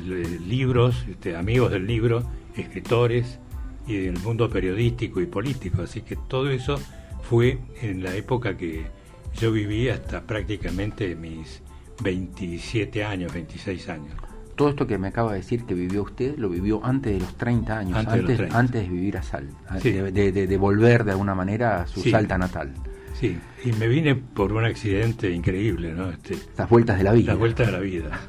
libros, 0.46 1.04
este, 1.10 1.34
amigos 1.34 1.72
del 1.72 1.88
libro, 1.88 2.22
escritores, 2.54 3.40
y 3.88 3.96
del 3.96 4.18
mundo 4.20 4.48
periodístico 4.50 5.20
y 5.20 5.26
político. 5.26 5.82
Así 5.82 6.02
que 6.02 6.14
todo 6.14 6.50
eso 6.50 6.78
fue 7.22 7.58
en 7.80 8.04
la 8.04 8.14
época 8.14 8.56
que 8.56 8.86
yo 9.34 9.52
viví 9.52 9.88
hasta 9.88 10.22
prácticamente 10.22 11.14
mis 11.14 11.62
27 12.02 13.04
años, 13.04 13.32
26 13.32 13.88
años. 13.88 14.14
Todo 14.56 14.70
esto 14.70 14.86
que 14.86 14.98
me 14.98 15.08
acaba 15.08 15.32
de 15.32 15.38
decir 15.38 15.64
que 15.64 15.74
vivió 15.74 16.02
usted, 16.02 16.36
lo 16.36 16.48
vivió 16.48 16.84
antes 16.84 17.12
de 17.12 17.20
los 17.20 17.36
30 17.36 17.78
años, 17.78 17.96
antes, 17.96 18.40
antes, 18.52 18.82
de, 18.82 18.88
vivir 18.88 19.16
a 19.16 19.22
Sal, 19.22 19.48
de, 19.82 20.56
volver 20.58 21.04
de 21.04 21.12
alguna 21.12 21.34
manera 21.34 21.82
a 21.82 21.86
su 21.86 22.02
Salta 22.02 22.36
natal. 22.38 22.74
Sí, 23.14 23.38
y 23.64 23.72
me 23.72 23.86
vine 23.88 24.14
por 24.16 24.52
un 24.52 24.64
accidente 24.64 25.30
increíble, 25.30 25.92
¿no? 25.92 26.10
Este, 26.10 26.36
las 26.56 26.68
vueltas 26.68 26.98
de 26.98 27.04
la 27.04 27.12
vida. 27.12 27.32
Las 27.32 27.38
vueltas 27.38 27.66
de 27.66 27.72
la 27.72 27.80
vida. 27.80 28.20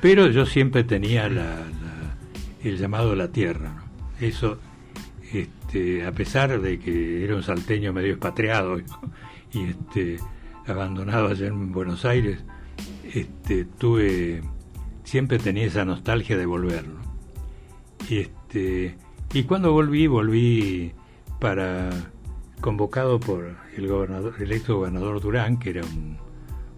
Pero 0.00 0.28
yo 0.28 0.46
siempre 0.46 0.84
tenía 0.84 1.28
la, 1.28 1.56
el 2.62 2.78
llamado 2.78 3.12
a 3.12 3.16
la 3.16 3.28
tierra, 3.28 3.74
¿no? 3.74 3.88
Eso, 4.20 4.58
este, 5.32 6.04
a 6.04 6.12
pesar 6.12 6.60
de 6.60 6.78
que 6.78 7.24
era 7.24 7.36
un 7.36 7.42
salteño 7.42 7.92
medio 7.92 8.12
expatriado 8.12 8.78
y 9.52 9.64
este, 9.64 10.18
abandonado 10.66 11.28
allá 11.28 11.46
en 11.46 11.72
Buenos 11.72 12.04
Aires, 12.04 12.44
este, 13.12 13.64
tuve, 13.64 14.42
siempre 15.04 15.38
tenía 15.38 15.66
esa 15.66 15.84
nostalgia 15.84 16.36
de 16.36 16.46
volver. 16.46 16.84
Y, 18.08 18.18
este, 18.18 18.96
y 19.32 19.42
cuando 19.44 19.72
volví, 19.72 20.06
volví 20.06 20.92
para 21.40 21.90
convocado 22.60 23.20
por 23.20 23.56
el 23.76 23.86
gobernador, 23.86 24.34
el 24.40 24.52
ex 24.52 24.68
gobernador 24.68 25.20
Durán, 25.20 25.58
que 25.58 25.70
era 25.70 25.82
un, 25.82 26.18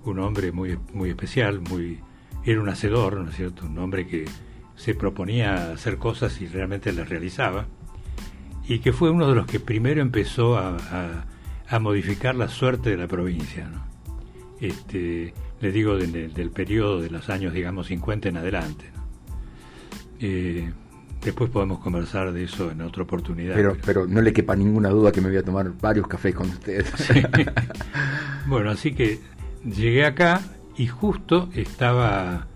un 0.05 0.19
hombre 0.19 0.53
muy, 0.53 0.79
muy 0.93 1.11
especial, 1.11 1.61
muy, 1.61 2.00
era 2.45 2.61
un 2.61 2.69
hacedor, 2.69 3.17
¿no 3.17 3.31
es 3.31 3.37
cierto? 3.37 3.67
Un 3.67 3.79
hombre 3.79 4.07
que 4.07 4.27
se 4.77 4.95
proponía 4.95 5.73
hacer 5.73 5.99
cosas 5.99 6.41
y 6.41 6.47
realmente 6.47 6.93
las 6.93 7.09
realizaba, 7.09 7.67
y 8.67 8.79
que 8.79 8.93
fue 8.93 9.11
uno 9.11 9.29
de 9.29 9.35
los 9.35 9.47
que 9.47 9.61
primero 9.61 10.00
empezó 10.00 10.57
a, 10.57 11.27
modificar 11.79 12.35
la 12.35 12.49
suerte 12.49 12.91
de 12.91 12.97
la 12.97 13.07
provincia. 13.07 13.69
¿no? 13.69 13.85
Este, 14.61 15.33
le 15.61 15.73
digo 15.73 15.97
del 15.97 16.50
periodo 16.50 17.00
de 17.00 17.11
los 17.11 17.29
años, 17.31 17.55
digamos, 17.55 17.87
50 17.87 18.29
en 18.29 18.37
adelante. 18.37 18.85
Eh, 20.21 20.71
después 21.23 21.50
podemos 21.50 21.79
conversar 21.79 22.33
de 22.33 22.45
eso 22.45 22.71
en 22.71 22.83
otra 22.83 23.05
oportunidad. 23.05 23.55
Pero, 23.55 23.77
pero 23.85 24.07
no 24.07 24.21
le 24.21 24.33
quepa 24.33 24.57
ninguna 24.57 24.91
duda 24.91 25.12
que 25.12 25.21
me 25.21 25.29
voy 25.29 25.39
a 25.39 25.43
tomar 25.43 25.73
varios 25.81 26.07
cafés 26.09 26.35
con 26.35 26.49
usted. 26.49 26.85
bueno, 28.47 28.71
así 28.71 28.93
que 28.93 29.21
llegué 29.65 30.05
acá 30.05 30.41
y 30.77 30.87
justo 30.87 31.49
estaba 31.55 32.47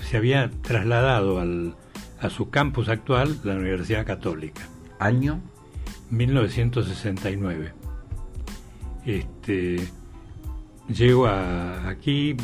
se 0.00 0.16
había 0.16 0.50
trasladado 0.62 1.38
al, 1.38 1.76
a 2.20 2.28
su 2.28 2.50
campus 2.50 2.88
actual 2.88 3.38
la 3.44 3.54
Universidad 3.54 4.04
Católica. 4.04 4.62
¿Año? 4.98 5.40
1969. 6.10 7.72
Este, 9.04 9.88
llego 10.88 11.26
aquí 11.26 12.36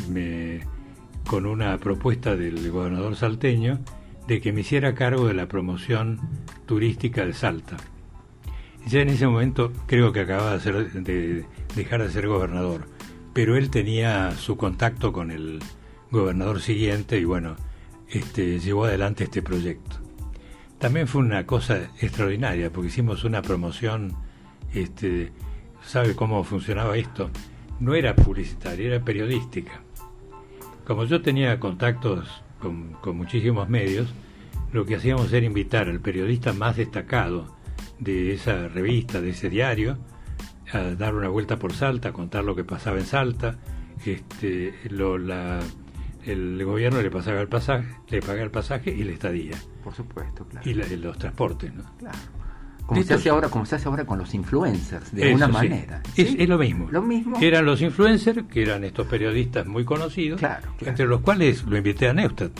con 1.27 1.45
una 1.45 1.77
propuesta 1.77 2.35
del 2.35 2.71
gobernador 2.71 3.15
salteño 3.15 3.79
de 4.27 4.41
que 4.41 4.53
me 4.53 4.61
hiciera 4.61 4.95
cargo 4.95 5.27
de 5.27 5.33
la 5.33 5.47
promoción 5.47 6.19
turística 6.65 7.25
de 7.25 7.33
Salta. 7.33 7.77
Ya 8.87 9.01
en 9.01 9.09
ese 9.09 9.27
momento 9.27 9.71
creo 9.87 10.11
que 10.11 10.21
acababa 10.21 10.57
de, 10.57 10.83
de 11.01 11.45
dejar 11.75 12.03
de 12.03 12.11
ser 12.11 12.27
gobernador, 12.27 12.87
pero 13.33 13.55
él 13.55 13.69
tenía 13.69 14.31
su 14.31 14.57
contacto 14.57 15.11
con 15.11 15.31
el 15.31 15.59
gobernador 16.11 16.61
siguiente 16.61 17.19
y 17.19 17.25
bueno, 17.25 17.55
este, 18.09 18.59
llevó 18.59 18.85
adelante 18.85 19.23
este 19.25 19.41
proyecto. 19.41 19.97
También 20.79 21.07
fue 21.07 21.21
una 21.21 21.45
cosa 21.45 21.89
extraordinaria 21.99 22.71
porque 22.71 22.87
hicimos 22.89 23.23
una 23.23 23.41
promoción, 23.41 24.13
este, 24.73 25.31
¿sabe 25.85 26.15
cómo 26.15 26.43
funcionaba 26.43 26.97
esto? 26.97 27.29
No 27.79 27.93
era 27.93 28.15
publicitaria, 28.15 28.87
era 28.87 29.03
periodística. 29.03 29.81
Como 30.85 31.05
yo 31.05 31.21
tenía 31.21 31.59
contactos 31.59 32.43
con, 32.59 32.93
con 32.93 33.17
muchísimos 33.17 33.69
medios, 33.69 34.13
lo 34.71 34.85
que 34.85 34.95
hacíamos 34.95 35.31
era 35.31 35.45
invitar 35.45 35.87
al 35.87 35.99
periodista 35.99 36.53
más 36.53 36.77
destacado 36.77 37.55
de 37.99 38.33
esa 38.33 38.67
revista, 38.67 39.21
de 39.21 39.29
ese 39.29 39.49
diario, 39.49 39.97
a 40.71 40.79
dar 40.95 41.15
una 41.15 41.29
vuelta 41.29 41.57
por 41.57 41.73
Salta, 41.73 42.09
a 42.09 42.13
contar 42.13 42.43
lo 42.43 42.55
que 42.55 42.63
pasaba 42.63 42.97
en 42.97 43.05
Salta, 43.05 43.57
este, 44.05 44.73
lo, 44.89 45.17
la, 45.17 45.59
el 46.25 46.63
gobierno 46.63 47.01
le 47.01 47.11
pasaba 47.11 47.41
el 47.41 47.47
pasaje, 47.47 47.87
le 48.09 48.21
paga 48.21 48.41
el 48.43 48.51
pasaje 48.51 48.91
y 48.91 49.03
la 49.03 49.11
estadía. 49.11 49.55
Por 49.83 49.93
supuesto, 49.93 50.45
claro. 50.45 50.69
Y 50.69 50.73
los 50.73 51.17
transportes, 51.17 51.73
¿no? 51.73 51.83
Claro. 51.97 52.17
Como 52.85 53.01
se 53.03 53.15
hace 53.15 53.29
ahora, 53.29 53.49
como 53.49 53.65
se 53.65 53.75
hace 53.75 53.87
ahora 53.87 54.05
con 54.05 54.19
los 54.19 54.33
influencers, 54.33 55.13
de 55.13 55.25
alguna 55.25 55.47
manera. 55.47 56.03
Es, 56.15 56.47
lo 56.47 56.57
mismo. 56.57 56.87
Lo 56.91 57.01
mismo. 57.01 57.37
Eran 57.41 57.65
los 57.65 57.81
influencers, 57.81 58.43
que 58.43 58.61
eran 58.61 58.83
estos 58.83 59.07
periodistas 59.07 59.65
muy 59.65 59.85
conocidos, 59.85 60.39
claro, 60.39 60.69
entre 60.81 61.05
los 61.05 61.21
cuales 61.21 61.63
lo 61.63 61.77
invité 61.77 62.09
a 62.09 62.13
Neustadt, 62.13 62.51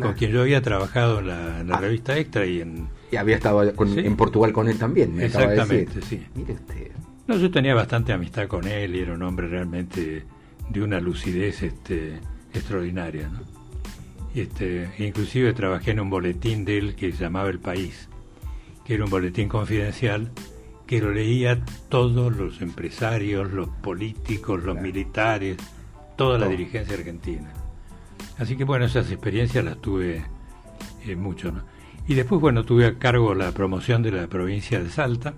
con 0.00 0.14
quien 0.14 0.32
yo 0.32 0.42
había 0.42 0.62
trabajado 0.62 1.20
en 1.20 1.28
la, 1.28 1.76
ah. 1.76 1.80
revista 1.80 2.16
Extra 2.16 2.46
y 2.46 2.60
en... 2.60 2.88
Y 3.10 3.16
había 3.16 3.36
estado 3.36 3.62
en 3.62 4.16
Portugal 4.16 4.52
con 4.52 4.68
él 4.68 4.78
también, 4.78 5.14
me 5.14 5.26
Exactamente, 5.26 6.02
sí. 6.02 6.26
Mire 6.34 6.54
usted. 6.54 6.92
No, 7.26 7.36
yo 7.36 7.50
tenía 7.50 7.74
bastante 7.74 8.12
amistad 8.12 8.48
con 8.48 8.66
él 8.66 8.96
y 8.96 9.00
era 9.00 9.14
un 9.14 9.22
hombre 9.22 9.48
realmente 9.48 10.24
de 10.68 10.82
una 10.82 11.00
lucidez 11.00 11.62
este 11.62 12.18
extraordinaria. 12.52 13.28
¿no? 13.28 13.40
Este, 14.34 14.90
inclusive 14.98 15.52
trabajé 15.52 15.92
en 15.92 16.00
un 16.00 16.10
boletín 16.10 16.64
de 16.64 16.78
él 16.78 16.94
que 16.94 17.12
se 17.12 17.24
llamaba 17.24 17.48
El 17.48 17.58
País, 17.58 18.07
que 18.88 18.94
era 18.94 19.04
un 19.04 19.10
boletín 19.10 19.50
confidencial 19.50 20.30
que 20.86 21.02
lo 21.02 21.12
leía 21.12 21.62
todos 21.90 22.34
los 22.34 22.62
empresarios, 22.62 23.52
los 23.52 23.68
políticos, 23.68 24.64
los 24.64 24.80
militares, 24.80 25.58
toda 26.16 26.38
la 26.38 26.48
dirigencia 26.48 26.96
argentina. 26.96 27.52
Así 28.38 28.56
que 28.56 28.64
bueno, 28.64 28.86
esas 28.86 29.10
experiencias 29.10 29.62
las 29.62 29.78
tuve 29.82 30.24
eh, 31.06 31.16
mucho. 31.16 31.52
¿no? 31.52 31.64
Y 32.06 32.14
después, 32.14 32.40
bueno, 32.40 32.64
tuve 32.64 32.86
a 32.86 32.98
cargo 32.98 33.34
la 33.34 33.52
promoción 33.52 34.02
de 34.02 34.10
la 34.10 34.26
provincia 34.26 34.82
de 34.82 34.88
Salta, 34.88 35.34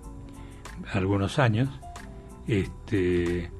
algunos 0.93 1.37
años. 1.37 1.67
Este, 2.47 3.51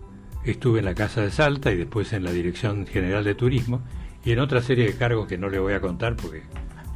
estuve 0.46 0.80
en 0.80 0.86
la 0.86 0.96
Casa 0.96 1.20
de 1.20 1.32
Salta 1.32 1.70
y 1.70 1.76
después 1.76 2.14
en 2.14 2.24
la 2.24 2.32
Dirección 2.32 2.88
General 2.88 3.26
de 3.26 3.36
Turismo 3.36 3.82
y 4.24 4.32
en 4.32 4.40
otra 4.40 4.62
serie 4.62 4.86
de 4.86 4.96
cargos 4.96 5.28
que 5.28 5.38
no 5.38 5.50
le 5.50 5.60
voy 5.60 5.74
a 5.74 5.82
contar 5.82 6.16
porque 6.16 6.44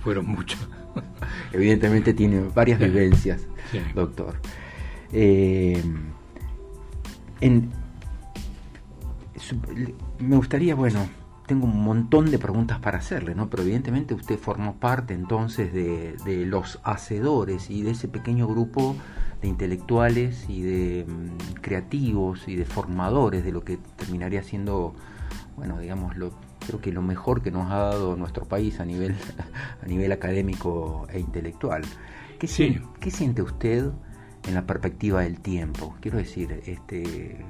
fueron 0.01 0.25
muchos. 0.29 0.65
Evidentemente 1.55 2.13
tiene 2.13 2.41
varias 2.53 2.79
vivencias, 2.79 3.41
doctor. 3.93 4.35
Eh, 5.13 5.81
me 10.19 10.35
gustaría, 10.35 10.75
bueno, 10.75 11.07
tengo 11.47 11.65
un 11.65 11.81
montón 11.81 12.29
de 12.29 12.39
preguntas 12.39 12.79
para 12.79 12.97
hacerle, 12.97 13.35
¿no? 13.35 13.50
Pero 13.50 13.63
evidentemente 13.63 14.13
usted 14.13 14.38
formó 14.38 14.75
parte 14.75 15.13
entonces 15.13 15.74
de, 15.74 16.45
los 16.45 16.81
hacedores 16.83 17.69
y 17.69 17.83
de 17.83 17.91
ese 17.91 18.09
pequeño 18.09 18.47
grupo 18.47 18.97
de 19.41 19.47
intelectuales 19.47 20.50
y 20.50 20.62
de 20.62 21.05
mm, 21.07 21.62
creativos 21.62 22.50
y 22.50 22.57
de 22.57 22.65
formadores 22.65 23.45
de 23.45 23.53
lo 23.53 23.63
que 23.63 23.77
terminaría 23.95 24.43
siendo, 24.43 24.93
bueno, 25.55 25.79
digamos, 25.79 26.17
lo, 26.17 26.33
creo 26.65 26.81
que 26.81 26.91
lo 26.91 27.01
mejor 27.01 27.41
que 27.41 27.51
nos 27.51 27.72
ha 27.72 27.77
dado 27.77 28.15
nuestro 28.15 28.45
país 28.45 28.79
a 28.79 28.86
nivel, 28.86 29.15
a 29.81 29.86
nivel 29.86 30.12
académico 30.12 31.07
e 31.12 31.19
intelectual. 31.19 31.84
¿Qué, 32.39 32.48
¿Qué 33.00 33.12
siente 33.12 33.41
usted 33.41 33.89
en 34.48 34.53
la 34.53 34.65
perspectiva 34.65 35.22
del 35.22 35.39
tiempo? 35.39 35.95
Quiero 36.01 36.17
decir, 36.17 36.62
este, 36.65 37.45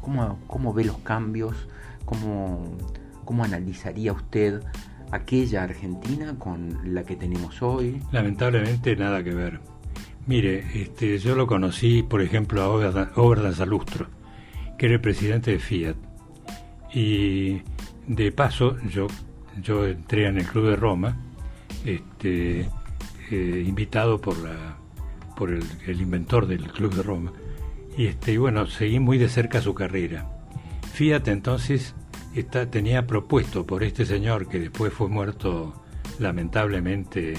¿cómo, 0.00 0.38
cómo 0.46 0.72
ve 0.72 0.84
los 0.84 0.98
cambios? 0.98 1.68
¿Cómo, 2.04 2.76
¿Cómo 3.24 3.44
analizaría 3.44 4.12
usted 4.12 4.62
aquella 5.10 5.64
Argentina 5.64 6.34
con 6.38 6.94
la 6.94 7.04
que 7.04 7.16
tenemos 7.16 7.62
hoy? 7.62 8.02
Lamentablemente 8.10 8.96
nada 8.96 9.22
que 9.22 9.34
ver. 9.34 9.60
Mire, 10.26 10.64
este, 10.74 11.18
yo 11.18 11.34
lo 11.34 11.46
conocí, 11.46 12.02
por 12.02 12.22
ejemplo, 12.22 12.62
a 12.62 12.68
Oberdan 13.16 13.54
Salustro, 13.54 14.06
que 14.78 14.86
era 14.86 14.94
el 14.94 15.00
presidente 15.00 15.50
de 15.50 15.58
Fiat. 15.58 15.96
Y 16.94 17.62
de 18.06 18.32
paso, 18.32 18.76
yo, 18.88 19.06
yo 19.62 19.86
entré 19.86 20.26
en 20.26 20.38
el 20.38 20.46
Club 20.46 20.70
de 20.70 20.76
Roma, 20.76 21.16
este, 21.84 22.68
eh, 23.30 23.64
invitado 23.66 24.20
por, 24.20 24.38
la, 24.38 24.76
por 25.36 25.50
el, 25.50 26.00
inventor 26.00 26.46
del 26.46 26.70
Club 26.72 26.94
de 26.94 27.02
Roma. 27.02 27.32
Y, 27.96 28.06
este, 28.06 28.36
bueno, 28.38 28.66
seguí 28.66 28.98
muy 28.98 29.18
de 29.18 29.28
cerca 29.28 29.60
su 29.60 29.74
carrera. 29.74 30.26
Fiat 30.92 31.28
entonces 31.28 31.94
está, 32.34 32.70
tenía 32.70 33.06
propuesto 33.06 33.66
por 33.66 33.82
este 33.82 34.04
señor 34.04 34.48
que 34.48 34.60
después 34.60 34.92
fue 34.92 35.08
muerto 35.08 35.74
lamentablemente 36.18 37.34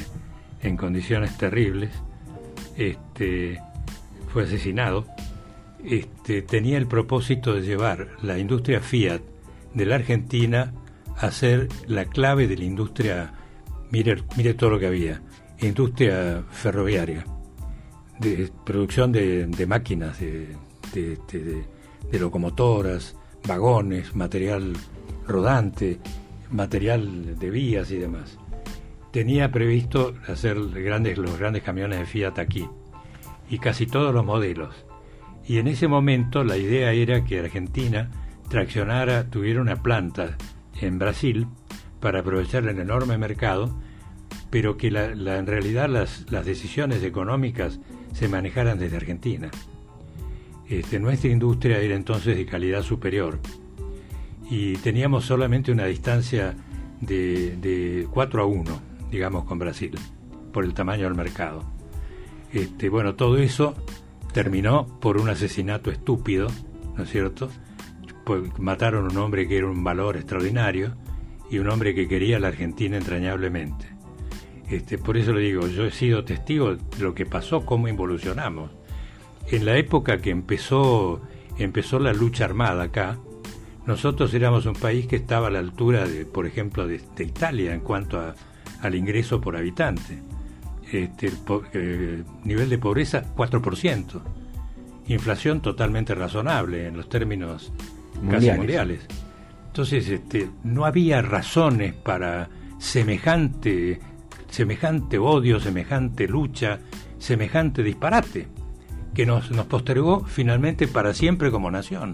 en 0.61 0.77
condiciones 0.77 1.37
terribles, 1.37 1.91
este, 2.77 3.59
fue 4.29 4.43
asesinado, 4.43 5.05
este, 5.83 6.41
tenía 6.41 6.77
el 6.77 6.87
propósito 6.87 7.53
de 7.53 7.61
llevar 7.61 8.09
la 8.21 8.39
industria 8.39 8.79
Fiat 8.79 9.21
de 9.73 9.85
la 9.85 9.95
Argentina 9.95 10.73
a 11.17 11.31
ser 11.31 11.69
la 11.87 12.05
clave 12.05 12.47
de 12.47 12.57
la 12.57 12.63
industria, 12.63 13.33
mire, 13.91 14.23
mire 14.37 14.53
todo 14.53 14.71
lo 14.71 14.79
que 14.79 14.87
había, 14.87 15.21
industria 15.59 16.43
ferroviaria, 16.51 17.25
de 18.19 18.51
producción 18.65 19.11
de, 19.11 19.65
máquinas, 19.67 20.19
de, 20.19 20.55
de 20.93 22.19
locomotoras, 22.19 23.15
vagones, 23.47 24.15
material 24.15 24.73
rodante, 25.27 25.99
material 26.51 27.37
de 27.39 27.49
vías 27.49 27.91
y 27.91 27.97
demás. 27.97 28.37
Tenía 29.11 29.51
previsto 29.51 30.15
hacer 30.27 30.57
grandes, 30.69 31.17
los 31.17 31.37
grandes 31.37 31.63
camiones 31.63 31.99
de 31.99 32.05
Fiat 32.05 32.39
aquí 32.39 32.67
y 33.49 33.59
casi 33.59 33.85
todos 33.85 34.13
los 34.13 34.25
modelos. 34.25 34.85
Y 35.45 35.57
en 35.57 35.67
ese 35.67 35.87
momento 35.87 36.43
la 36.43 36.57
idea 36.57 36.93
era 36.93 37.23
que 37.23 37.39
Argentina 37.39 38.09
traccionara, 38.53 39.31
tuviera 39.31 39.61
una 39.61 39.81
planta 39.81 40.37
en 40.79 40.99
Brasil 40.99 41.47
para 41.99 42.19
aprovechar 42.19 42.63
el 42.67 42.77
enorme 42.77 43.17
mercado, 43.17 43.75
pero 44.51 44.77
que 44.77 44.91
la, 44.91 45.05
en 45.39 45.47
realidad 45.47 45.89
las, 45.89 46.29
las 46.29 46.45
decisiones 46.45 47.01
económicas 47.01 47.79
se 48.13 48.27
manejaran 48.27 48.77
desde 48.77 48.97
Argentina. 48.97 49.49
Este, 50.69 50.99
nuestra 50.99 51.31
industria 51.31 51.79
era 51.79 51.95
entonces 51.95 52.37
de 52.37 52.45
calidad 52.45 52.83
superior 52.83 53.39
y 54.51 54.75
teníamos 54.77 55.25
solamente 55.25 55.71
una 55.71 55.85
distancia 55.85 56.53
de, 57.01 57.57
de 57.57 58.07
4 58.11 58.43
a 58.43 58.45
1, 58.45 58.81
digamos, 59.09 59.45
con 59.45 59.57
Brasil, 59.57 59.97
por 60.51 60.63
el 60.63 60.75
tamaño 60.75 61.05
del 61.05 61.15
mercado. 61.15 61.63
Este, 62.51 62.87
bueno, 62.89 63.15
todo 63.15 63.39
eso 63.39 63.73
terminó 64.31 64.99
por 64.99 65.17
un 65.17 65.29
asesinato 65.29 65.89
estúpido, 65.89 66.49
¿no 66.95 67.01
es 67.01 67.09
cierto? 67.09 67.49
Pues 68.25 68.57
mataron 68.59 69.05
a 69.05 69.09
un 69.09 69.17
hombre 69.17 69.47
que 69.47 69.57
era 69.57 69.67
un 69.67 69.83
valor 69.83 70.15
extraordinario 70.17 70.95
y 71.49 71.59
un 71.59 71.69
hombre 71.69 71.93
que 71.93 72.07
quería 72.07 72.37
a 72.37 72.39
la 72.39 72.47
Argentina 72.49 72.97
entrañablemente. 72.97 73.87
Este, 74.69 74.97
por 74.97 75.17
eso 75.17 75.33
le 75.33 75.41
digo, 75.41 75.67
yo 75.67 75.85
he 75.85 75.91
sido 75.91 76.23
testigo 76.23 76.75
de 76.75 76.81
lo 76.99 77.13
que 77.13 77.25
pasó, 77.25 77.65
cómo 77.65 77.87
involucionamos 77.87 78.71
en 79.51 79.65
la 79.65 79.77
época 79.77 80.17
que 80.19 80.29
empezó, 80.29 81.21
empezó 81.57 81.99
la 81.99 82.13
lucha 82.13 82.45
armada 82.45 82.83
acá, 82.83 83.19
nosotros 83.85 84.33
éramos 84.33 84.65
un 84.65 84.75
país 84.75 85.07
que 85.07 85.17
estaba 85.17 85.47
a 85.47 85.51
la 85.51 85.59
altura, 85.59 86.07
de, 86.07 86.25
por 86.25 86.45
ejemplo, 86.45 86.87
de, 86.87 87.01
Italia 87.19 87.73
en 87.73 87.81
cuanto 87.81 88.33
al 88.81 88.95
ingreso 88.95 89.41
por 89.41 89.57
habitante. 89.57 90.21
Este, 90.91 91.31
eh, 91.73 92.23
nivel 92.43 92.69
de 92.69 92.77
pobreza 92.77 93.23
4%. 93.35 94.21
Inflación 95.07 95.61
totalmente 95.61 96.15
razonable 96.15 96.87
en 96.87 96.95
los 96.95 97.09
términos 97.09 97.73
casi 98.29 98.51
mundiales. 98.51 99.01
Entonces, 99.67 100.07
este, 100.07 100.49
no 100.63 100.85
había 100.85 101.21
razones 101.21 101.93
para 101.93 102.49
semejante, 102.77 103.99
semejante 104.49 105.17
odio, 105.17 105.59
semejante 105.59 106.27
lucha, 106.27 106.79
semejante 107.17 107.81
disparate 107.81 108.47
que 109.13 109.25
nos, 109.25 109.51
nos 109.51 109.65
postergó 109.65 110.25
finalmente 110.25 110.87
para 110.87 111.13
siempre 111.13 111.51
como 111.51 111.71
nación. 111.71 112.13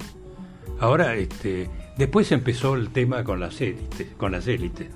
Ahora, 0.80 1.16
este, 1.16 1.70
después 1.98 2.32
empezó 2.32 2.76
el 2.76 2.90
tema 2.90 3.24
con 3.24 3.40
las 3.40 3.60
élites, 3.60 4.08
con 4.18 4.32
las 4.32 4.48
élites. 4.48 4.88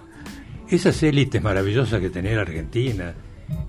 Esas 0.70 1.02
élites 1.04 1.42
maravillosas 1.44 2.00
que 2.00 2.10
tenía 2.10 2.40
Argentina, 2.40 3.14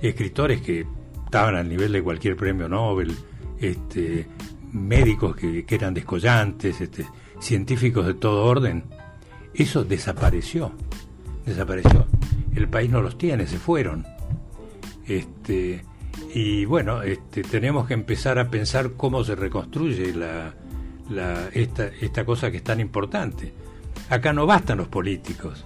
escritores 0.01 0.61
que 0.61 0.87
estaban 1.25 1.57
al 1.57 1.69
nivel 1.69 1.93
de 1.93 2.03
cualquier 2.03 2.37
premio 2.37 2.69
Nobel, 2.69 3.15
este, 3.59 4.27
médicos 4.73 5.35
que, 5.37 5.65
que 5.65 5.75
eran 5.75 5.95
descollantes, 5.95 6.81
este, 6.81 7.05
científicos 7.41 8.07
de 8.07 8.15
todo 8.15 8.45
orden, 8.45 8.85
eso 9.55 9.85
desapareció, 9.85 10.73
desapareció. 11.47 12.07
El 12.55 12.69
país 12.69 12.91
no 12.91 13.01
los 13.01 13.19
tiene, 13.19 13.47
se 13.47 13.59
fueron. 13.59 14.07
Este, 15.07 15.85
y 16.35 16.65
bueno, 16.65 17.03
este, 17.03 17.43
tenemos 17.43 17.87
que 17.87 17.95
empezar 17.95 18.39
a 18.39 18.51
pensar 18.51 18.93
cómo 18.97 19.23
se 19.25 19.35
reconstruye 19.35 20.13
la, 20.15 20.55
esta, 21.53 21.87
esta 22.01 22.25
cosa 22.25 22.51
que 22.51 22.59
es 22.59 22.65
tan 22.65 22.81
importante. 22.81 23.53
Acá 24.11 24.33
no 24.33 24.47
bastan 24.47 24.79
los 24.79 24.89
políticos. 24.89 25.65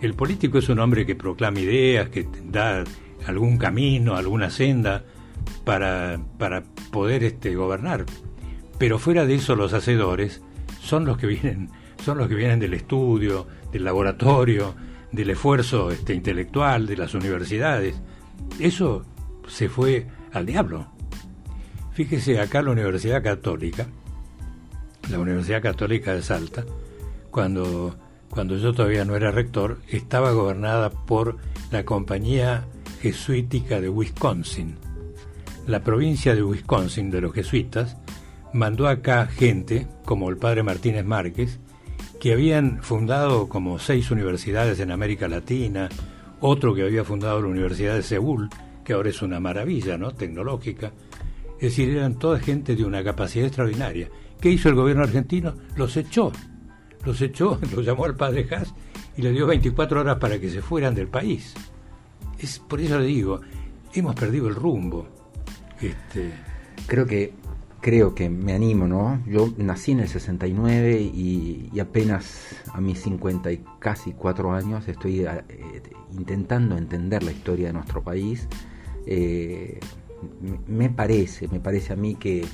El 0.00 0.14
político 0.14 0.58
es 0.58 0.68
un 0.68 0.80
hombre 0.80 1.06
que 1.06 1.14
proclama 1.14 1.60
ideas, 1.60 2.08
que 2.08 2.26
da 2.44 2.82
algún 3.26 3.56
camino, 3.56 4.16
alguna 4.16 4.50
senda 4.50 5.04
para, 5.64 6.20
para 6.38 6.64
poder 6.90 7.22
este, 7.22 7.54
gobernar. 7.54 8.04
Pero 8.78 8.98
fuera 8.98 9.24
de 9.26 9.36
eso 9.36 9.54
los 9.54 9.72
hacedores 9.72 10.42
son 10.82 11.04
los 11.04 11.16
que 11.16 11.26
vienen, 11.26 11.70
son 12.04 12.18
los 12.18 12.28
que 12.28 12.34
vienen 12.34 12.58
del 12.58 12.74
estudio, 12.74 13.46
del 13.72 13.84
laboratorio, 13.84 14.74
del 15.12 15.30
esfuerzo 15.30 15.90
este, 15.90 16.14
intelectual, 16.14 16.86
de 16.86 16.96
las 16.96 17.14
universidades. 17.14 18.00
Eso 18.58 19.04
se 19.46 19.68
fue 19.68 20.06
al 20.32 20.44
diablo. 20.44 20.88
Fíjese, 21.92 22.40
acá 22.40 22.62
la 22.62 22.72
Universidad 22.72 23.22
Católica, 23.22 23.86
la 25.10 25.18
Universidad 25.18 25.62
Católica 25.62 26.14
de 26.14 26.22
Salta, 26.22 26.64
cuando, 27.30 27.96
cuando 28.30 28.56
yo 28.56 28.72
todavía 28.72 29.04
no 29.04 29.14
era 29.14 29.30
rector, 29.30 29.78
estaba 29.88 30.32
gobernada 30.32 30.90
por 30.90 31.36
la 31.70 31.84
Compañía 31.84 32.64
Jesuítica 33.00 33.80
de 33.80 33.88
Wisconsin. 33.88 34.76
La 35.66 35.84
provincia 35.84 36.34
de 36.34 36.42
Wisconsin 36.42 37.10
de 37.10 37.20
los 37.20 37.32
jesuitas 37.32 37.96
mandó 38.52 38.88
acá 38.88 39.26
gente, 39.26 39.86
como 40.04 40.28
el 40.30 40.36
padre 40.36 40.62
Martínez 40.62 41.04
Márquez, 41.04 41.58
que 42.20 42.32
habían 42.32 42.82
fundado 42.82 43.48
como 43.48 43.78
seis 43.78 44.10
universidades 44.10 44.80
en 44.80 44.90
América 44.90 45.28
Latina, 45.28 45.88
otro 46.40 46.74
que 46.74 46.82
había 46.82 47.04
fundado 47.04 47.40
la 47.40 47.48
Universidad 47.48 47.94
de 47.94 48.02
Seúl, 48.02 48.48
que 48.84 48.92
ahora 48.92 49.10
es 49.10 49.22
una 49.22 49.40
maravilla, 49.40 49.96
¿no? 49.96 50.12
Tecnológica. 50.12 50.92
Es 51.54 51.70
decir, 51.76 51.90
eran 51.90 52.18
toda 52.18 52.40
gente 52.40 52.74
de 52.74 52.84
una 52.84 53.02
capacidad 53.04 53.46
extraordinaria. 53.46 54.08
¿Qué 54.40 54.50
hizo 54.50 54.68
el 54.68 54.74
gobierno 54.74 55.04
argentino? 55.04 55.54
Los 55.76 55.96
echó. 55.96 56.32
Los 57.04 57.20
echó, 57.20 57.58
los 57.74 57.84
llamó 57.84 58.04
al 58.04 58.16
padre 58.16 58.46
Haas 58.50 58.74
y 59.16 59.22
le 59.22 59.30
dio 59.30 59.46
24 59.46 60.00
horas 60.00 60.18
para 60.18 60.38
que 60.38 60.50
se 60.50 60.62
fueran 60.62 60.94
del 60.94 61.08
país. 61.08 61.54
Es 62.38 62.58
por 62.58 62.80
eso 62.80 62.98
le 62.98 63.06
digo, 63.06 63.40
hemos 63.94 64.14
perdido 64.14 64.48
el 64.48 64.54
rumbo. 64.54 65.08
Este... 65.80 66.32
Creo 66.86 67.06
que 67.06 67.32
creo 67.82 68.14
que 68.14 68.30
me 68.30 68.54
animo, 68.54 68.86
¿no? 68.86 69.20
Yo 69.26 69.52
nací 69.58 69.90
en 69.92 70.00
el 70.00 70.08
69 70.08 71.00
y, 71.02 71.68
apenas 71.80 72.54
a 72.72 72.80
mis 72.80 73.00
50 73.00 73.52
y 73.52 73.62
casi 73.80 74.12
4 74.12 74.52
años 74.52 74.86
estoy 74.88 75.26
eh, 75.26 75.82
intentando 76.12 76.78
entender 76.78 77.24
la 77.24 77.32
historia 77.32 77.66
de 77.66 77.72
nuestro 77.74 78.02
país. 78.02 78.48
Eh, 79.04 79.80
me 80.68 80.88
parece, 80.90 81.48
me 81.48 81.58
parece 81.58 81.92
a 81.92 81.96
mí 81.96 82.14
que 82.14 82.44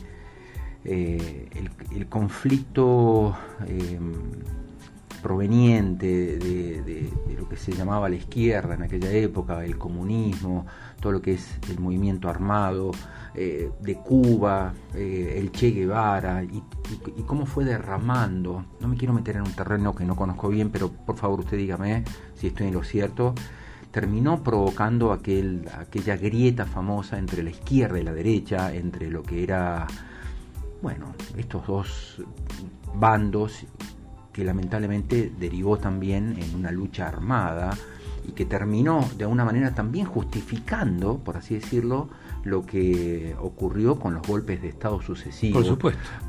eh, 0.84 1.48
el, 1.92 2.06
conflicto 2.08 3.36
em, 3.66 4.14
proveniente 5.22 6.38
de, 6.38 7.10
lo 7.36 7.46
que 7.48 7.56
se 7.56 7.72
llamaba 7.72 8.08
la 8.08 8.16
izquierda 8.16 8.74
en 8.74 8.82
aquella 8.82 9.12
época, 9.12 9.62
el 9.62 9.76
comunismo, 9.76 10.64
todo 11.00 11.12
lo 11.12 11.20
que 11.20 11.34
es 11.34 11.58
el 11.68 11.78
movimiento 11.78 12.30
armado 12.30 12.92
eh, 13.40 13.70
de 13.79 13.94
Cuba, 13.94 14.74
eh, 14.94 15.37
el 15.38 15.53
Che 15.53 15.70
Guevara, 15.70 16.42
y, 16.42 16.61
cómo 17.24 17.46
fue 17.46 17.64
derramando, 17.64 18.64
no 18.81 18.88
me 18.88 18.96
quiero 18.96 19.14
meter 19.14 19.37
en 19.37 19.42
un 19.42 19.53
terreno 19.53 19.94
que 19.94 20.05
no 20.05 20.16
conozco 20.16 20.48
bien, 20.48 20.70
pero 20.70 20.90
por 20.90 21.16
favor 21.16 21.38
usted 21.38 21.57
dígame 21.57 22.03
si 22.35 22.48
estoy 22.48 22.66
en 22.66 22.74
lo 22.74 22.83
cierto, 22.83 23.37
terminó 23.92 24.42
provocando 24.42 25.12
aquel, 25.12 25.68
aquella 25.79 26.16
grieta 26.16 26.66
famosa 26.66 27.16
entre 27.16 27.44
la 27.44 27.51
izquierda 27.51 28.01
y 28.01 28.03
la 28.03 28.12
derecha, 28.12 28.74
entre 28.74 29.09
lo 29.09 29.22
que 29.22 29.44
era, 29.44 29.87
bueno, 30.83 31.14
estos 31.37 31.64
dos 31.64 32.20
bandos 32.96 33.66
que 34.33 34.44
lamentablemente 34.44 35.33
derivó 35.38 35.79
también 35.79 36.37
en 36.42 36.57
una 36.57 36.72
lucha 36.72 37.07
armada 37.07 37.70
y 38.26 38.33
que 38.33 38.44
terminó 38.44 39.09
de 39.16 39.24
alguna 39.24 39.44
manera 39.44 39.74
también 39.74 40.07
justificando, 40.07 41.18
por 41.18 41.37
así 41.37 41.54
decirlo, 41.54 42.09
lo 42.44 42.64
que 42.64 43.35
ocurrió 43.40 43.98
con 43.98 44.14
los 44.14 44.26
golpes 44.26 44.62
de 44.62 44.68
Estado 44.68 45.00
sucesivos 45.02 45.78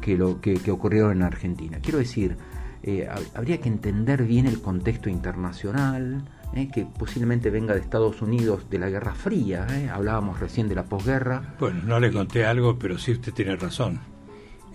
Que, 0.02 0.18
lo, 0.18 0.42
que, 0.42 0.56
que 0.56 0.72
ocurrieron 0.72 1.12
en 1.12 1.24
Argentina. 1.24 1.80
Quiero 1.82 2.00
decir, 2.00 2.38
eh, 2.82 3.08
habría 3.34 3.60
que 3.60 3.68
entender 3.68 4.24
bien 4.24 4.46
el 4.46 4.62
contexto 4.62 5.10
internacional, 5.10 6.24
eh, 6.54 6.70
que 6.74 6.86
posiblemente 6.86 7.50
venga 7.50 7.74
de 7.74 7.82
Estados 7.82 8.22
Unidos 8.22 8.70
de 8.70 8.80
la 8.80 8.90
Guerra 8.90 9.14
Fría, 9.14 9.68
eh. 9.72 9.90
hablábamos 9.90 10.40
recién 10.40 10.70
de 10.70 10.76
la 10.76 10.84
posguerra. 10.86 11.56
Bueno, 11.60 11.82
no 11.84 12.00
le 12.00 12.12
conté 12.12 12.46
algo, 12.46 12.80
pero 12.80 12.98
sí 12.98 13.12
usted 13.12 13.34
tiene 13.34 13.56
razón. 13.56 14.00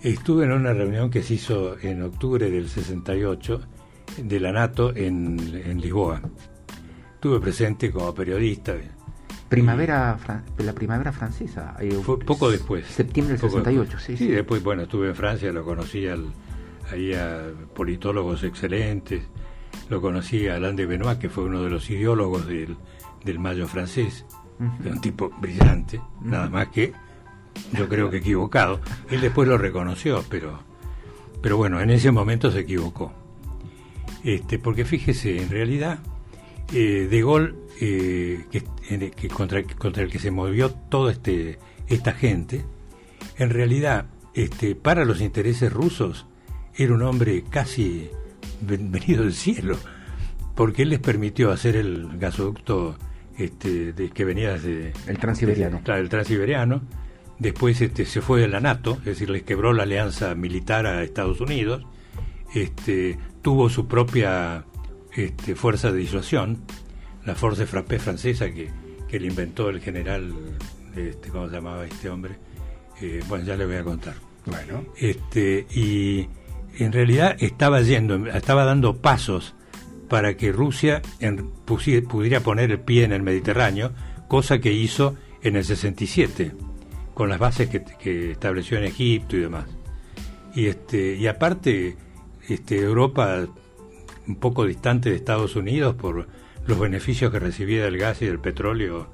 Estuve 0.01 0.45
en 0.45 0.51
una 0.51 0.73
reunión 0.73 1.09
que 1.09 1.23
se 1.23 1.33
hizo 1.33 1.79
en 1.79 2.03
octubre 2.03 2.51
del 2.51 2.69
68 2.69 3.61
de 4.21 4.39
la 4.39 4.51
NATO 4.51 4.95
en, 4.95 5.39
en 5.65 5.81
Lisboa. 5.81 6.21
Estuve 7.25 7.39
presente 7.39 7.91
como 7.91 8.13
periodista. 8.13 8.75
Primavera, 9.49 10.15
la 10.59 10.73
primavera 10.73 11.11
francesa. 11.11 11.75
Fue 12.03 12.19
poco 12.19 12.51
después. 12.51 12.85
Septiembre 12.85 13.35
del 13.35 13.49
68, 13.49 13.97
sí, 13.97 14.15
sí. 14.15 14.27
después, 14.27 14.61
bueno, 14.61 14.83
estuve 14.83 15.07
en 15.07 15.15
Francia, 15.15 15.51
lo 15.51 15.65
conocí 15.65 16.05
al, 16.05 16.31
ahí 16.91 17.15
a 17.15 17.47
politólogos 17.73 18.43
excelentes 18.43 19.23
lo 19.89 20.01
conocí 20.01 20.47
a 20.47 20.57
Alain 20.57 20.75
de 20.75 20.85
Benoit, 20.85 21.17
que 21.17 21.29
fue 21.29 21.45
uno 21.45 21.63
de 21.63 21.71
los 21.71 21.89
ideólogos 21.89 22.45
del, 22.45 22.77
Mayo 23.39 23.67
francés, 23.67 24.23
un 24.59 25.01
tipo 25.01 25.31
brillante, 25.41 25.99
nada 26.21 26.47
más 26.47 26.67
que 26.67 26.93
yo 27.73 27.89
creo 27.89 28.11
que 28.11 28.17
equivocado. 28.17 28.79
Él 29.09 29.21
después 29.21 29.47
lo 29.47 29.57
reconoció, 29.57 30.23
pero, 30.29 30.59
pero 31.41 31.57
bueno, 31.57 31.81
en 31.81 31.89
ese 31.89 32.11
momento 32.11 32.51
se 32.51 32.59
equivocó. 32.59 33.11
Este, 34.23 34.59
porque 34.59 34.85
fíjese, 34.85 35.41
en 35.41 35.49
realidad, 35.49 35.99
eh, 36.73 37.07
De 37.09 37.21
Gaulle, 37.21 37.53
eh, 37.81 38.45
que, 38.51 39.27
contra, 39.29 39.63
contra, 39.63 40.03
el 40.03 40.11
que 40.11 40.19
se 40.19 40.31
movió 40.31 40.71
toda 40.71 41.11
este, 41.11 41.59
esta 41.87 42.13
gente, 42.13 42.63
en 43.37 43.49
realidad, 43.49 44.07
este, 44.33 44.75
para 44.75 45.05
los 45.05 45.21
intereses 45.21 45.71
rusos, 45.71 46.25
era 46.75 46.93
un 46.93 47.01
hombre 47.03 47.43
casi 47.49 48.09
venido 48.61 49.23
del 49.23 49.33
cielo, 49.33 49.77
porque 50.55 50.83
él 50.83 50.89
les 50.89 50.99
permitió 50.99 51.51
hacer 51.51 51.75
el 51.75 52.17
gasoducto 52.17 52.97
este, 53.37 53.93
de, 53.93 54.09
que 54.09 54.25
venía 54.25 54.53
desde... 54.53 54.93
El 55.07 55.17
transiberiano. 55.17 55.81
el 55.85 56.09
transiberiano. 56.09 56.81
Después 57.37 57.81
este, 57.81 58.05
se 58.05 58.21
fue 58.21 58.39
de 58.39 58.47
la 58.47 58.61
NATO, 58.61 58.97
es 58.99 59.05
decir, 59.05 59.29
les 59.29 59.43
quebró 59.43 59.73
la 59.73 59.83
alianza 59.83 60.33
militar 60.35 60.85
a 60.85 61.03
Estados 61.03 61.41
Unidos. 61.41 61.85
Este, 62.53 63.17
tuvo 63.41 63.69
su 63.69 63.87
propia 63.87 64.63
este, 65.15 65.55
fuerza 65.55 65.91
de 65.91 65.99
disuasión, 65.99 66.59
la 67.25 67.35
Force 67.35 67.65
Frappé 67.65 67.99
francesa 67.99 68.51
que, 68.51 68.69
que 69.07 69.19
le 69.19 69.27
inventó 69.27 69.69
el 69.69 69.81
general, 69.81 70.33
este, 70.95 71.29
¿cómo 71.29 71.47
se 71.47 71.55
llamaba 71.55 71.85
este 71.85 72.09
hombre? 72.09 72.35
Eh, 73.01 73.21
bueno, 73.27 73.45
ya 73.45 73.55
le 73.55 73.65
voy 73.65 73.75
a 73.75 73.83
contar. 73.83 74.15
Bueno. 74.45 74.85
Este, 74.97 75.65
y 75.73 76.27
en 76.77 76.91
realidad 76.91 77.35
estaba 77.39 77.81
yendo, 77.81 78.27
estaba 78.27 78.63
dando 78.65 78.97
pasos 78.97 79.55
para 80.09 80.37
que 80.37 80.51
Rusia 80.51 81.01
pudiera 82.07 82.39
poner 82.41 82.71
el 82.71 82.79
pie 82.79 83.03
en 83.03 83.11
el 83.11 83.23
Mediterráneo, 83.23 83.91
cosa 84.27 84.59
que 84.59 84.71
hizo 84.71 85.15
en 85.41 85.55
el 85.55 85.63
67, 85.63 86.51
con 87.13 87.29
las 87.29 87.39
bases 87.39 87.69
que, 87.69 88.31
estableció 88.31 88.77
en 88.77 88.85
Egipto 88.85 89.35
y 89.35 89.41
demás. 89.41 89.65
Y, 90.53 90.67
este, 90.67 91.15
y 91.15 91.27
aparte, 91.27 91.97
este, 92.47 92.79
Europa, 92.79 93.47
un 94.27 94.35
poco 94.35 94.65
distante 94.65 95.09
de 95.09 95.15
Estados 95.15 95.55
Unidos 95.55 95.95
por 95.95 96.27
los 96.65 96.79
beneficios 96.79 97.31
que 97.31 97.39
recibía 97.39 97.83
del 97.83 97.97
gas 97.97 98.21
y 98.21 98.25
del 98.25 98.39
petróleo 98.39 99.07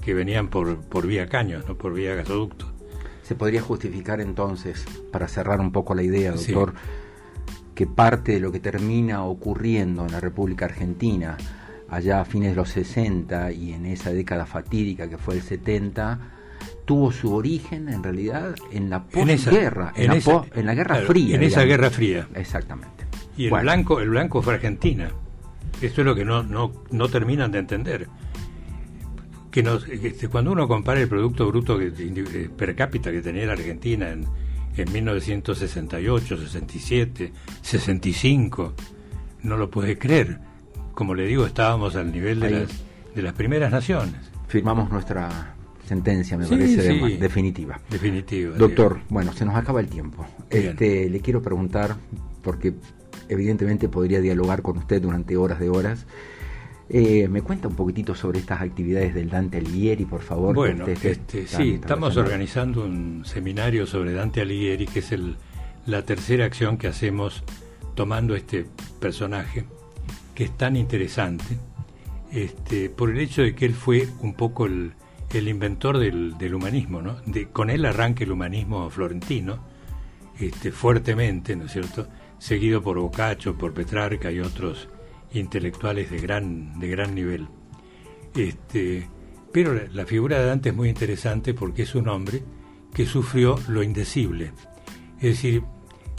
que 0.00 0.14
venían 0.14 0.48
por, 0.48 0.80
por 0.80 1.06
vía 1.06 1.28
caños, 1.28 1.66
no 1.68 1.76
por 1.76 1.94
vía 1.94 2.14
gasoducto. 2.14 2.72
Se 3.22 3.34
podría 3.34 3.62
justificar 3.62 4.20
entonces, 4.20 4.84
para 5.12 5.28
cerrar 5.28 5.60
un 5.60 5.72
poco 5.72 5.94
la 5.94 6.02
idea, 6.02 6.32
doctor, 6.32 6.74
que 7.74 7.86
parte 7.86 8.32
de 8.32 8.40
lo 8.40 8.50
que 8.50 8.60
termina 8.60 9.24
ocurriendo 9.24 10.04
en 10.04 10.12
la 10.12 10.20
República 10.20 10.64
Argentina 10.64 11.36
allá 11.88 12.20
a 12.20 12.24
fines 12.24 12.50
de 12.50 12.56
los 12.56 12.70
60 12.70 13.52
y 13.52 13.72
en 13.72 13.86
esa 13.86 14.12
década 14.12 14.46
fatídica 14.46 15.08
que 15.08 15.18
fue 15.18 15.34
el 15.34 15.42
70, 15.42 16.18
tuvo 16.84 17.12
su 17.12 17.34
origen 17.34 17.88
en 17.88 18.02
realidad 18.02 18.54
en 18.72 18.90
la 18.90 19.04
posguerra, 19.04 19.92
en, 19.96 20.12
en, 20.12 20.66
la 20.66 20.74
Guerra 20.74 20.96
Fría. 20.96 21.36
En 21.36 21.42
esa 21.42 21.64
Guerra 21.64 21.90
Fría. 21.90 22.28
Exactamente. 22.34 22.99
Y 23.36 23.46
el 23.46 23.60
blanco, 23.60 24.00
el 24.00 24.10
blanco 24.10 24.42
fue 24.42 24.54
Argentina. 24.54 25.10
Esto 25.80 26.02
es 26.02 26.06
lo 26.06 26.14
que 26.14 26.24
no, 26.24 26.42
no, 26.42 26.72
no 26.90 27.08
terminan 27.08 27.50
de 27.52 27.58
entender. 27.58 28.08
Que, 29.50 29.62
nos, 29.62 29.88
este, 29.88 30.28
cuando 30.28 30.52
uno 30.52 30.68
compara 30.68 31.00
el 31.00 31.08
Producto 31.08 31.46
Bruto 31.48 31.78
per 32.56 32.76
cápita 32.76 33.10
que 33.10 33.20
tenía 33.20 33.46
la 33.46 33.54
Argentina 33.54 34.10
en, 34.10 34.26
en 34.76 34.92
1968, 34.92 36.36
67, 36.36 37.32
65. 37.62 38.74
No 39.42 39.56
lo 39.56 39.70
puede 39.70 39.98
creer. 39.98 40.38
Como 40.94 41.14
le 41.14 41.26
digo, 41.26 41.46
estábamos 41.46 41.96
al 41.96 42.12
nivel 42.12 42.40
de, 42.40 42.50
las, 42.50 42.70
de 43.14 43.22
las 43.22 43.32
primeras 43.32 43.72
naciones. 43.72 44.30
Firmamos 44.48 44.90
nuestra 44.90 45.54
sentencia, 45.86 46.36
me 46.36 46.46
parece, 46.46 46.82
definitiva. 47.18 47.80
Definitiva. 47.90 48.56
Doctor, 48.56 49.00
bueno, 49.08 49.32
se 49.32 49.44
nos 49.44 49.56
acaba 49.56 49.80
el 49.80 49.88
tiempo. 49.88 50.26
Este, 50.48 51.08
le 51.08 51.20
quiero 51.20 51.42
preguntar, 51.42 51.96
porque 52.42 52.74
evidentemente 53.30 53.88
podría 53.88 54.20
dialogar 54.20 54.60
con 54.60 54.76
usted 54.76 55.00
durante 55.00 55.36
horas 55.36 55.60
de 55.60 55.70
horas. 55.70 56.06
Eh, 56.88 57.28
¿Me 57.28 57.42
cuenta 57.42 57.68
un 57.68 57.76
poquitito 57.76 58.16
sobre 58.16 58.40
estas 58.40 58.60
actividades 58.60 59.14
del 59.14 59.30
Dante 59.30 59.58
Alighieri, 59.58 60.04
por 60.04 60.22
favor? 60.22 60.56
Bueno, 60.56 60.86
este, 60.88 61.46
sí, 61.46 61.78
estamos 61.80 62.16
organizando 62.16 62.84
un 62.84 63.24
seminario 63.24 63.86
sobre 63.86 64.12
Dante 64.12 64.40
Alighieri, 64.40 64.86
que 64.86 64.98
es 64.98 65.12
el, 65.12 65.36
la 65.86 66.04
tercera 66.04 66.44
acción 66.44 66.76
que 66.76 66.88
hacemos 66.88 67.44
tomando 67.94 68.34
este 68.34 68.66
personaje, 68.98 69.64
que 70.34 70.44
es 70.44 70.56
tan 70.56 70.74
interesante, 70.74 71.56
este, 72.32 72.90
por 72.90 73.10
el 73.10 73.20
hecho 73.20 73.42
de 73.42 73.54
que 73.54 73.66
él 73.66 73.74
fue 73.74 74.08
un 74.20 74.34
poco 74.34 74.66
el, 74.66 74.92
inventor 75.32 75.98
del, 75.98 76.54
humanismo, 76.54 77.02
¿no? 77.02 77.18
De, 77.24 77.46
con 77.46 77.70
él 77.70 77.84
arranca 77.84 78.24
el 78.24 78.32
humanismo 78.32 78.90
florentino, 78.90 79.60
este, 80.40 80.72
fuertemente, 80.72 81.54
¿no 81.54 81.66
es 81.66 81.72
cierto?, 81.72 82.08
seguido 82.40 82.82
por 82.82 82.98
Boccaccio, 82.98 83.56
por 83.56 83.72
Petrarca 83.74 84.32
y 84.32 84.40
otros 84.40 84.88
intelectuales 85.32 86.10
de 86.10 86.18
gran, 86.18 86.80
de 86.80 86.88
gran 86.88 87.14
nivel. 87.14 87.46
Este, 88.34 89.08
pero 89.52 89.78
la 89.92 90.06
figura 90.06 90.40
de 90.40 90.46
Dante 90.46 90.70
es 90.70 90.74
muy 90.74 90.88
interesante 90.88 91.54
porque 91.54 91.82
es 91.82 91.94
un 91.94 92.08
hombre 92.08 92.42
que 92.94 93.06
sufrió 93.06 93.56
lo 93.68 93.82
indecible. 93.82 94.52
Es 95.16 95.36
decir, 95.36 95.62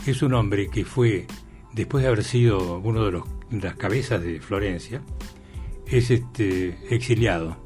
es 0.06 0.22
un 0.22 0.34
hombre 0.36 0.70
que 0.70 0.86
fue, 0.86 1.26
después 1.74 2.04
de 2.04 2.10
haber 2.10 2.24
sido 2.24 2.80
uno 2.80 3.04
de, 3.04 3.12
los, 3.12 3.24
las 3.50 3.76
cabezas 3.76 4.22
de 4.24 4.40
Florencia, 4.40 5.02
es 5.88 6.12
este, 6.12 6.78
exiliado 6.94 7.58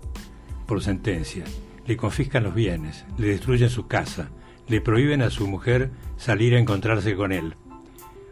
por 0.66 0.82
sentencia. 0.82 1.44
Le 1.86 1.98
confiscan 1.98 2.44
los 2.44 2.56
bienes, 2.56 3.06
le 3.18 3.28
destruyen 3.28 3.70
su 3.70 3.86
casa, 3.86 4.32
le 4.68 4.82
prohíben 4.82 5.22
a 5.22 5.30
su 5.30 5.46
mujer 5.46 5.92
salir 6.16 6.56
a 6.56 6.60
encontrarse 6.60 7.16
con 7.16 7.34
él. 7.34 7.54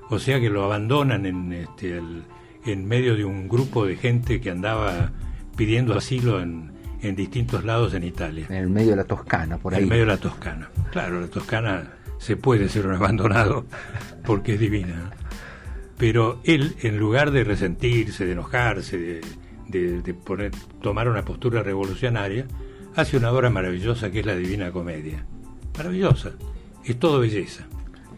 O 0.09 0.19
sea 0.19 0.39
que 0.39 0.49
lo 0.49 0.63
abandonan 0.63 1.25
en, 1.25 1.53
este, 1.53 2.01
en 2.65 2.85
medio 2.85 3.15
de 3.15 3.25
un 3.25 3.47
grupo 3.47 3.85
de 3.85 3.95
gente 3.95 4.41
que 4.41 4.49
andaba 4.49 5.11
pidiendo 5.55 5.95
asilo 5.95 6.41
en, 6.41 6.71
en 7.01 7.15
distintos 7.15 7.63
lados 7.63 7.93
en 7.93 8.03
Italia. 8.03 8.47
En 8.49 8.55
el 8.55 8.69
medio 8.69 8.91
de 8.91 8.97
la 8.97 9.03
Toscana, 9.03 9.57
por 9.57 9.73
ahí. 9.73 9.79
En 9.79 9.83
el 9.83 9.89
medio 9.89 10.05
de 10.05 10.11
la 10.11 10.17
Toscana. 10.17 10.69
Claro, 10.91 11.19
la 11.19 11.27
Toscana 11.27 11.93
se 12.17 12.37
puede 12.37 12.69
ser 12.69 12.87
un 12.87 12.95
abandonado 12.95 13.65
porque 14.25 14.53
es 14.53 14.59
divina. 14.59 15.11
Pero 15.97 16.39
él, 16.43 16.75
en 16.81 16.97
lugar 16.97 17.31
de 17.31 17.43
resentirse, 17.43 18.25
de 18.25 18.31
enojarse, 18.31 18.97
de, 18.97 20.01
de, 20.01 20.13
poner, 20.13 20.51
tomar 20.81 21.07
una 21.07 21.23
postura 21.23 21.63
revolucionaria, 21.63 22.45
hace 22.95 23.17
una 23.17 23.31
obra 23.31 23.49
maravillosa 23.49 24.11
que 24.11 24.21
es 24.21 24.25
la 24.25 24.35
Divina 24.35 24.71
Comedia. 24.71 25.25
Maravillosa. 25.77 26.31
Es 26.83 26.97
todo 26.99 27.19
belleza. 27.19 27.65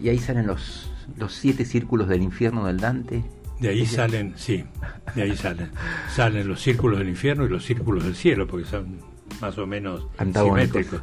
Y 0.01 0.09
ahí 0.09 0.19
salen 0.19 0.47
los, 0.47 0.91
los 1.17 1.33
siete 1.33 1.65
círculos 1.65 2.07
del 2.07 2.21
infierno 2.21 2.65
del 2.65 2.77
Dante. 2.77 3.23
De 3.59 3.69
ahí 3.69 3.85
salen, 3.85 4.33
sí, 4.35 4.63
de 5.15 5.21
ahí 5.21 5.35
salen. 5.37 5.69
Salen 6.13 6.47
los 6.47 6.61
círculos 6.61 6.99
del 6.99 7.07
infierno 7.07 7.45
y 7.45 7.49
los 7.49 7.63
círculos 7.63 8.03
del 8.03 8.15
cielo, 8.15 8.47
porque 8.47 8.65
son 8.65 8.99
más 9.39 9.57
o 9.57 9.65
menos 9.65 10.07
simétricos. 10.17 11.01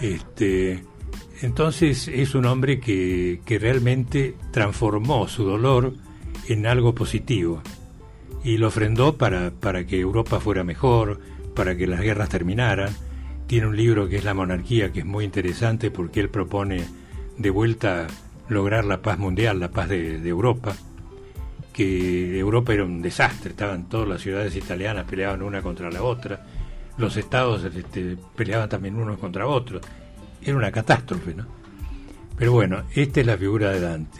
Este, 0.00 0.82
entonces 1.42 2.08
es 2.08 2.34
un 2.34 2.46
hombre 2.46 2.80
que, 2.80 3.40
que 3.44 3.58
realmente 3.58 4.34
transformó 4.50 5.28
su 5.28 5.44
dolor 5.44 5.94
en 6.48 6.66
algo 6.66 6.94
positivo 6.94 7.62
y 8.42 8.58
lo 8.58 8.68
ofrendó 8.68 9.16
para, 9.16 9.50
para 9.50 9.86
que 9.86 9.98
Europa 9.98 10.40
fuera 10.40 10.64
mejor, 10.64 11.20
para 11.54 11.76
que 11.76 11.86
las 11.86 12.00
guerras 12.00 12.28
terminaran. 12.28 12.90
Tiene 13.46 13.66
un 13.66 13.76
libro 13.76 14.08
que 14.08 14.16
es 14.16 14.24
La 14.24 14.34
monarquía, 14.34 14.92
que 14.92 15.00
es 15.00 15.06
muy 15.06 15.24
interesante 15.24 15.90
porque 15.90 16.20
él 16.20 16.28
propone 16.28 16.84
de 17.38 17.50
vuelta 17.50 18.06
lograr 18.48 18.84
la 18.84 19.02
paz 19.02 19.18
mundial, 19.18 19.60
la 19.60 19.70
paz 19.70 19.88
de, 19.88 20.16
Europa 20.28 20.74
que 21.72 22.38
Europa 22.38 22.72
era 22.72 22.84
un 22.84 23.02
desastre, 23.02 23.50
estaban 23.50 23.86
todas 23.88 24.08
las 24.08 24.22
ciudades 24.22 24.56
italianas 24.56 25.04
peleaban 25.04 25.42
una 25.42 25.60
contra 25.60 25.90
la 25.90 26.02
otra, 26.02 26.46
los 26.96 27.18
estados 27.18 27.64
este, 27.64 28.16
peleaban 28.34 28.68
también 28.68 28.96
unos 28.96 29.18
contra 29.18 29.46
otros, 29.46 29.82
era 30.42 30.56
una 30.56 30.72
catástrofe, 30.72 31.34
¿no? 31.34 31.44
Pero 32.38 32.52
bueno, 32.52 32.84
esta 32.94 33.20
es 33.20 33.26
la 33.26 33.36
figura 33.36 33.70
de 33.72 33.80
Dante. 33.80 34.18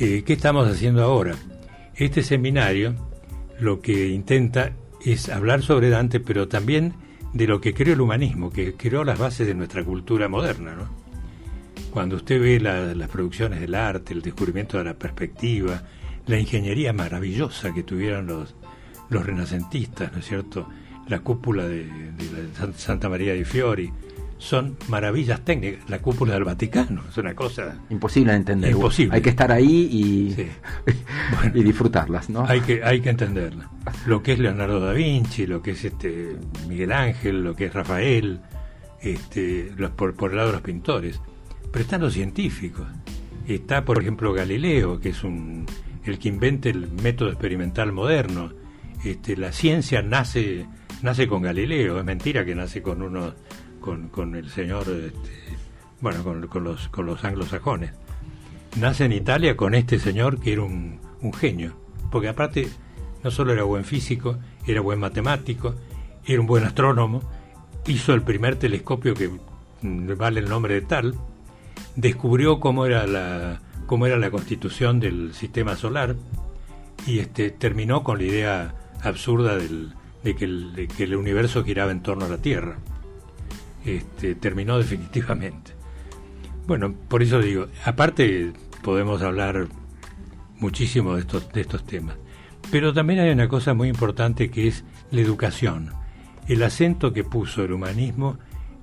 Eh, 0.00 0.24
¿Qué 0.24 0.32
estamos 0.32 0.68
haciendo 0.68 1.04
ahora? 1.04 1.36
Este 1.94 2.24
seminario 2.24 2.94
lo 3.60 3.80
que 3.80 4.08
intenta 4.08 4.72
es 5.04 5.28
hablar 5.28 5.62
sobre 5.62 5.90
Dante, 5.90 6.18
pero 6.18 6.48
también 6.48 6.94
de 7.32 7.46
lo 7.46 7.60
que 7.60 7.74
creó 7.74 7.94
el 7.94 8.00
humanismo, 8.00 8.50
que 8.50 8.74
creó 8.74 9.04
las 9.04 9.18
bases 9.18 9.46
de 9.46 9.54
nuestra 9.54 9.84
cultura 9.84 10.28
moderna, 10.28 10.74
¿no? 10.74 11.03
Cuando 11.90 12.16
usted 12.16 12.40
ve 12.40 12.60
las 12.60 13.08
producciones 13.08 13.60
del 13.60 13.74
arte, 13.74 14.12
el 14.12 14.22
descubrimiento 14.22 14.78
de 14.78 14.84
la 14.84 14.94
perspectiva, 14.94 15.82
la 16.26 16.38
ingeniería 16.38 16.92
maravillosa 16.92 17.72
que 17.72 17.82
tuvieron 17.82 18.26
los, 18.26 18.54
los 19.10 19.24
renacentistas, 19.24 20.12
¿no 20.12 20.18
es 20.18 20.26
cierto? 20.26 20.68
La 21.08 21.20
cúpula 21.20 21.66
de, 21.66 21.86
Santa 22.76 23.08
María 23.08 23.34
de 23.34 23.44
Fiori, 23.44 23.92
son 24.38 24.76
maravillas 24.88 25.42
técnicas. 25.42 25.88
La 25.88 26.00
cúpula 26.00 26.34
del 26.34 26.44
Vaticano 26.44 27.02
es 27.08 27.16
una 27.16 27.34
cosa 27.34 27.78
imposible 27.90 28.32
de 28.32 28.38
entender. 28.38 28.70
Imposible. 28.72 29.14
Hay 29.14 29.22
que 29.22 29.30
estar 29.30 29.52
ahí 29.52 29.88
y, 29.90 31.54
y 31.58 31.62
disfrutarlas, 31.62 32.28
¿no? 32.28 32.44
Hay 32.46 32.60
que 32.60 32.82
hay 32.82 33.00
que 33.00 33.10
entenderla. 33.10 33.70
Lo 34.06 34.22
que 34.22 34.32
es 34.32 34.38
Leonardo 34.38 34.80
da 34.80 34.92
Vinci, 34.92 35.46
lo 35.46 35.62
que 35.62 35.72
es 35.72 35.84
este 35.84 36.36
Miguel 36.68 36.92
Ángel, 36.92 37.44
lo 37.44 37.54
que 37.54 37.66
es 37.66 37.74
Rafael, 37.74 38.40
este, 39.00 39.72
los, 39.76 39.90
por, 39.92 40.14
por 40.14 40.30
el 40.30 40.38
lado 40.38 40.48
de 40.48 40.54
los 40.54 40.62
pintores. 40.62 41.20
Pero 41.74 41.82
están 41.82 42.02
los 42.02 42.12
científicos. 42.12 42.86
Está, 43.48 43.84
por 43.84 44.00
ejemplo, 44.00 44.32
Galileo, 44.32 45.00
que 45.00 45.08
es 45.08 45.24
un 45.24 45.66
el 46.04 46.20
que 46.20 46.28
invente 46.28 46.70
el 46.70 46.88
método 47.02 47.30
experimental 47.30 47.90
moderno. 47.90 48.52
Este, 49.04 49.36
la 49.36 49.50
ciencia 49.50 50.00
nace, 50.00 50.66
nace 51.02 51.26
con 51.26 51.42
Galileo, 51.42 51.98
es 51.98 52.04
mentira 52.04 52.44
que 52.44 52.54
nace 52.54 52.80
con 52.80 53.02
uno, 53.02 53.34
con, 53.80 54.08
con 54.08 54.36
el 54.36 54.50
señor, 54.50 54.82
este, 54.88 55.30
bueno, 56.00 56.22
con, 56.22 56.46
con, 56.46 56.62
los, 56.62 56.88
con 56.90 57.06
los 57.06 57.24
anglosajones. 57.24 57.90
Nace 58.78 59.06
en 59.06 59.12
Italia 59.12 59.56
con 59.56 59.74
este 59.74 59.98
señor 59.98 60.38
que 60.38 60.52
era 60.52 60.62
un, 60.62 61.00
un 61.22 61.32
genio, 61.32 61.76
porque 62.12 62.28
aparte 62.28 62.68
no 63.24 63.32
solo 63.32 63.52
era 63.52 63.64
buen 63.64 63.84
físico, 63.84 64.38
era 64.64 64.80
buen 64.80 65.00
matemático, 65.00 65.74
era 66.24 66.40
un 66.40 66.46
buen 66.46 66.62
astrónomo, 66.62 67.28
hizo 67.88 68.14
el 68.14 68.22
primer 68.22 68.54
telescopio 68.60 69.14
que 69.14 69.28
mm, 69.82 70.16
vale 70.16 70.38
el 70.38 70.48
nombre 70.48 70.74
de 70.74 70.82
tal, 70.82 71.16
descubrió 71.96 72.60
cómo 72.60 72.86
era 72.86 73.06
la, 73.06 73.60
cómo 73.86 74.06
era 74.06 74.16
la 74.16 74.30
constitución 74.30 75.00
del 75.00 75.34
sistema 75.34 75.76
solar 75.76 76.16
y 77.06 77.18
este, 77.18 77.50
terminó 77.50 78.02
con 78.02 78.18
la 78.18 78.24
idea 78.24 78.74
absurda 79.02 79.56
del, 79.56 79.94
de, 80.22 80.34
que 80.34 80.44
el, 80.44 80.88
que 80.96 81.04
el 81.04 81.16
universo 81.16 81.64
giraba 81.64 81.92
en 81.92 82.02
torno 82.02 82.24
a 82.24 82.28
la 82.28 82.38
Tierra. 82.38 82.78
Este, 83.84 84.34
terminó 84.34 84.78
definitivamente. 84.78 85.72
Bueno, 86.66 86.94
por 87.08 87.22
eso 87.22 87.40
digo, 87.40 87.66
aparte 87.84 88.52
podemos 88.82 89.20
hablar 89.20 89.68
muchísimo 90.58 91.14
de 91.14 91.20
estos, 91.20 91.52
de 91.52 91.60
estos 91.60 91.84
temas, 91.84 92.16
pero 92.70 92.94
también 92.94 93.20
hay 93.20 93.30
una 93.30 93.48
cosa 93.48 93.74
muy 93.74 93.88
importante 93.88 94.50
que 94.50 94.68
es 94.68 94.84
la 95.10 95.20
educación, 95.20 95.90
el 96.48 96.62
acento 96.62 97.12
que 97.12 97.24
puso 97.24 97.62
el 97.62 97.72
humanismo 97.72 98.38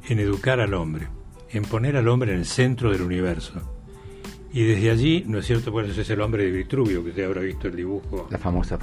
en 0.07 0.19
educar 0.19 0.59
al 0.59 0.75
hombre, 0.75 1.07
en 1.53 1.63
poner 1.63 1.97
al 1.97 2.07
hombre 2.07 2.31
en 2.33 2.39
el 2.39 2.45
centro 2.45 2.91
del 2.91 3.01
universo 3.01 3.61
y 4.53 4.65
desde 4.65 4.91
allí, 4.91 5.23
¿no 5.27 5.39
es 5.39 5.45
cierto? 5.45 5.71
Pues 5.71 5.89
ese 5.89 6.01
es 6.01 6.09
el 6.09 6.19
hombre 6.19 6.43
de 6.43 6.51
Vitruvio, 6.51 7.03
que 7.03 7.11
usted 7.11 7.23
habrá 7.23 7.41
visto 7.41 7.67
el 7.67 7.75
dibujo. 7.75 8.27
La 8.29 8.37
famosa, 8.37 8.77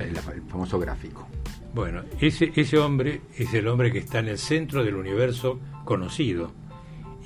el 0.00 0.16
famoso 0.48 0.78
gráfico. 0.78 1.28
Bueno, 1.74 2.02
ese, 2.20 2.52
ese 2.56 2.78
hombre 2.78 3.20
es 3.36 3.52
el 3.52 3.68
hombre 3.68 3.92
que 3.92 3.98
está 3.98 4.20
en 4.20 4.28
el 4.28 4.38
centro 4.38 4.82
del 4.82 4.94
universo 4.94 5.60
conocido 5.84 6.52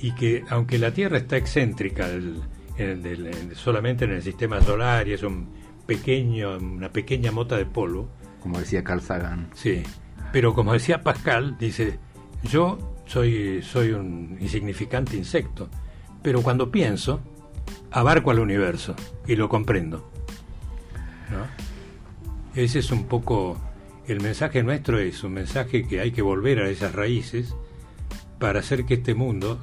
y 0.01 0.13
que, 0.13 0.43
aunque 0.51 0.79
la 0.79 0.93
Tierra 0.93 1.19
está 1.19 1.37
excéntrica 1.37 2.09
solamente 3.55 4.07
en 4.07 4.11
el 4.11 4.23
sistema 4.23 4.61
solar 4.61 5.07
y 5.07 5.13
es 5.13 5.23
un 5.23 5.51
pequeño, 5.87 6.59
una 6.59 6.93
pequeña 6.93 7.31
mota 7.31 7.57
de 7.57 7.67
polvo. 7.67 8.09
Como 8.41 8.59
decía 8.59 8.83
Carl 8.83 9.03
Sagan. 9.03 9.51
Sí, 9.55 9.85
pero 10.33 10.53
como 10.53 10.73
decía 10.73 11.03
Pascal, 11.03 11.57
dice, 11.61 12.01
yo 12.43 12.94
soy, 13.07 13.63
soy 13.63 13.91
un 13.91 14.37
insignificante 14.41 15.17
insecto, 15.17 15.69
pero 16.23 16.43
cuando 16.43 16.71
pienso, 16.71 17.21
abarco 17.91 18.31
al 18.31 18.39
universo 18.39 18.95
y 19.27 19.37
lo 19.37 19.49
comprendo. 19.49 20.11
Ese 22.55 22.79
es 22.79 22.91
un 22.93 23.05
poco 23.05 23.57
el 24.07 24.21
mensaje 24.21 24.63
nuestro 24.63 24.99
es 24.99 25.25
un 25.25 25.33
mensaje 25.33 25.87
que 25.87 26.01
hay 26.01 26.13
que 26.13 26.23
volver 26.23 26.61
a 26.61 26.69
esas 26.69 26.95
raíces 26.95 27.55
para 28.39 28.61
hacer 28.61 28.85
que 28.85 28.95
este 28.95 29.15
mundo, 29.15 29.59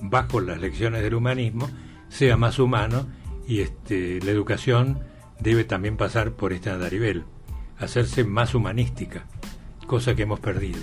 bajo 0.00 0.40
las 0.40 0.60
lecciones 0.60 1.02
del 1.02 1.14
humanismo, 1.14 1.70
sea 2.08 2.36
más 2.36 2.58
humano 2.58 3.06
y 3.46 3.60
este, 3.60 4.20
la 4.20 4.30
educación 4.30 5.00
debe 5.38 5.64
también 5.64 5.96
pasar 5.96 6.32
por 6.32 6.52
este 6.52 6.70
andarivel, 6.70 7.24
hacerse 7.78 8.24
más 8.24 8.54
humanística, 8.54 9.26
cosa 9.86 10.14
que 10.14 10.22
hemos 10.22 10.40
perdido. 10.40 10.80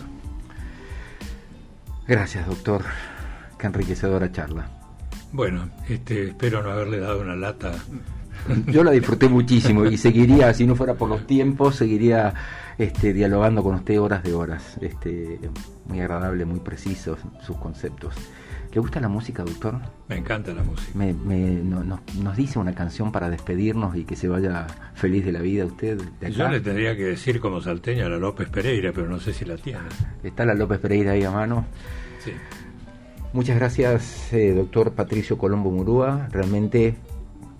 Gracias, 2.10 2.48
doctor. 2.48 2.82
Qué 3.60 3.68
enriquecedora 3.68 4.32
charla. 4.32 4.68
Bueno, 5.32 5.70
este, 5.88 6.30
espero 6.30 6.64
no 6.64 6.72
haberle 6.72 7.00
dado 7.00 7.22
una 7.22 7.36
lata. 7.36 7.72
Yo 8.66 8.84
la 8.84 8.90
disfruté 8.90 9.30
muchísimo 9.30 9.86
y 9.86 9.96
seguiría, 9.96 10.52
si 10.56 10.66
no 10.66 10.76
fuera 10.76 10.96
por 10.96 11.08
los 11.08 11.28
tiempos, 11.28 11.76
seguiría 11.76 12.34
este, 12.80 13.14
dialogando 13.14 13.62
con 13.62 13.76
usted 13.76 14.02
horas 14.02 14.24
de 14.24 14.34
horas. 14.34 14.78
Este, 14.82 15.40
muy 15.86 16.00
agradable, 16.00 16.46
muy 16.46 16.62
preciso 16.62 17.16
sus 17.46 17.58
conceptos. 17.58 18.16
¿Le 18.72 18.80
gusta 18.80 19.00
la 19.00 19.08
música, 19.08 19.44
doctor? 19.44 19.80
Me 20.08 20.18
encanta 20.18 20.54
la 20.54 20.62
música. 20.62 20.92
Me, 20.96 21.14
nos 21.14 22.38
dice 22.38 22.60
una 22.60 22.74
canción 22.76 23.12
para 23.12 23.30
despedirnos 23.30 23.96
y 23.96 24.04
que 24.04 24.16
se 24.16 24.28
vaya 24.28 24.68
feliz 24.94 25.26
de 25.26 25.32
la 25.32 25.40
vida 25.40 25.66
usted. 25.66 26.00
Yo 26.30 26.48
le 26.48 26.60
tendría 26.60 26.96
que 26.96 27.06
decir 27.06 27.40
como 27.40 27.62
salteña 27.62 28.06
a 28.06 28.10
la 28.10 28.18
López 28.18 28.48
Pereira, 28.50 28.92
pero 28.94 29.08
no 29.10 29.20
sé 29.20 29.34
si 29.34 29.44
la 29.46 29.56
tiene. 29.58 29.80
¿Está 30.24 30.46
la 30.46 30.54
López 30.54 30.80
Pereira 30.80 31.14
ahí 31.14 31.24
a 31.24 31.32
mano? 31.32 31.66
Sí. 32.24 32.32
Muchas 33.34 33.58
gracias, 33.58 34.34
eh, 34.34 34.54
doctor 34.54 34.94
Patricio 34.94 35.38
Colombo 35.38 35.72
Murúa. 35.72 36.28
Realmente 36.32 36.96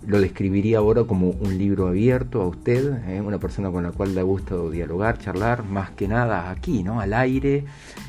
lo 0.06 0.20
describiría 0.20 0.78
ahora 0.78 1.04
como 1.04 1.30
un 1.30 1.58
libro 1.58 1.88
abierto 1.88 2.42
a 2.42 2.48
usted, 2.48 3.06
eh, 3.08 3.20
una 3.20 3.38
persona 3.38 3.70
con 3.70 3.82
la 3.82 3.92
cual 3.92 4.14
da 4.14 4.22
gusto 4.22 4.70
dialogar, 4.70 5.18
charlar, 5.18 5.64
más 5.64 5.90
que 5.90 6.08
nada 6.08 6.50
aquí, 6.50 6.82
¿no? 6.82 7.00
Al 7.00 7.12
aire, 7.12 7.64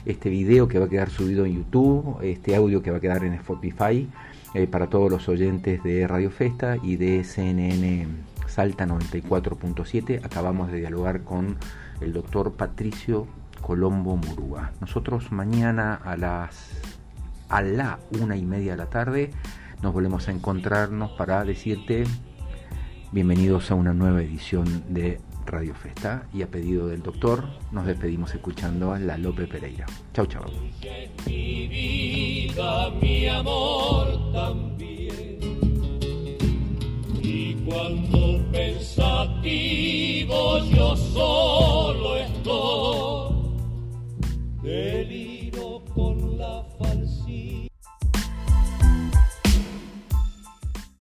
este 0.05 0.29
video 0.29 0.67
que 0.67 0.79
va 0.79 0.85
a 0.85 0.89
quedar 0.89 1.09
subido 1.09 1.45
en 1.45 1.55
YouTube, 1.57 2.17
este 2.21 2.55
audio 2.55 2.81
que 2.81 2.91
va 2.91 2.97
a 2.97 3.01
quedar 3.01 3.23
en 3.23 3.33
Spotify, 3.33 4.07
eh, 4.53 4.67
para 4.67 4.87
todos 4.87 5.09
los 5.09 5.29
oyentes 5.29 5.83
de 5.83 6.07
Radio 6.07 6.29
Festa 6.29 6.77
y 6.81 6.95
de 6.97 7.23
CNN 7.23 8.07
Salta 8.47 8.85
94.7. 8.85 10.25
Acabamos 10.25 10.71
de 10.71 10.79
dialogar 10.79 11.21
con 11.21 11.55
el 12.01 12.11
doctor 12.11 12.53
Patricio 12.53 13.27
Colombo 13.61 14.17
Murúa. 14.17 14.71
Nosotros 14.81 15.31
mañana 15.31 15.95
a 15.95 16.17
las 16.17 16.71
a 17.47 17.61
la 17.61 17.99
una 18.19 18.37
y 18.37 18.43
media 18.43 18.71
de 18.71 18.77
la 18.77 18.89
tarde 18.89 19.31
nos 19.81 19.93
volvemos 19.93 20.27
a 20.27 20.31
encontrarnos 20.31 21.11
para 21.11 21.43
decirte 21.43 22.03
bienvenidos 23.11 23.71
a 23.71 23.75
una 23.75 23.93
nueva 23.95 24.21
edición 24.21 24.83
de 24.89 25.19
Radio 25.47 25.73
Festa 25.73 26.27
y 26.31 26.43
a 26.43 26.47
pedido 26.47 26.87
del 26.87 27.01
doctor 27.01 27.45
nos 27.71 27.87
despedimos 27.87 28.33
escuchando 28.33 28.93
a 28.93 28.99
la 28.99 29.17
Lope 29.17 29.47
Pereira. 29.47 29.87
Chau, 30.13 30.27
chau. 30.27 30.43
Y 37.23 37.53
cuando 37.65 38.51
pensativo 38.51 39.79
yo 40.65 40.95
solo 40.95 42.17
estoy. 42.17 43.35
Feliz. 44.61 45.30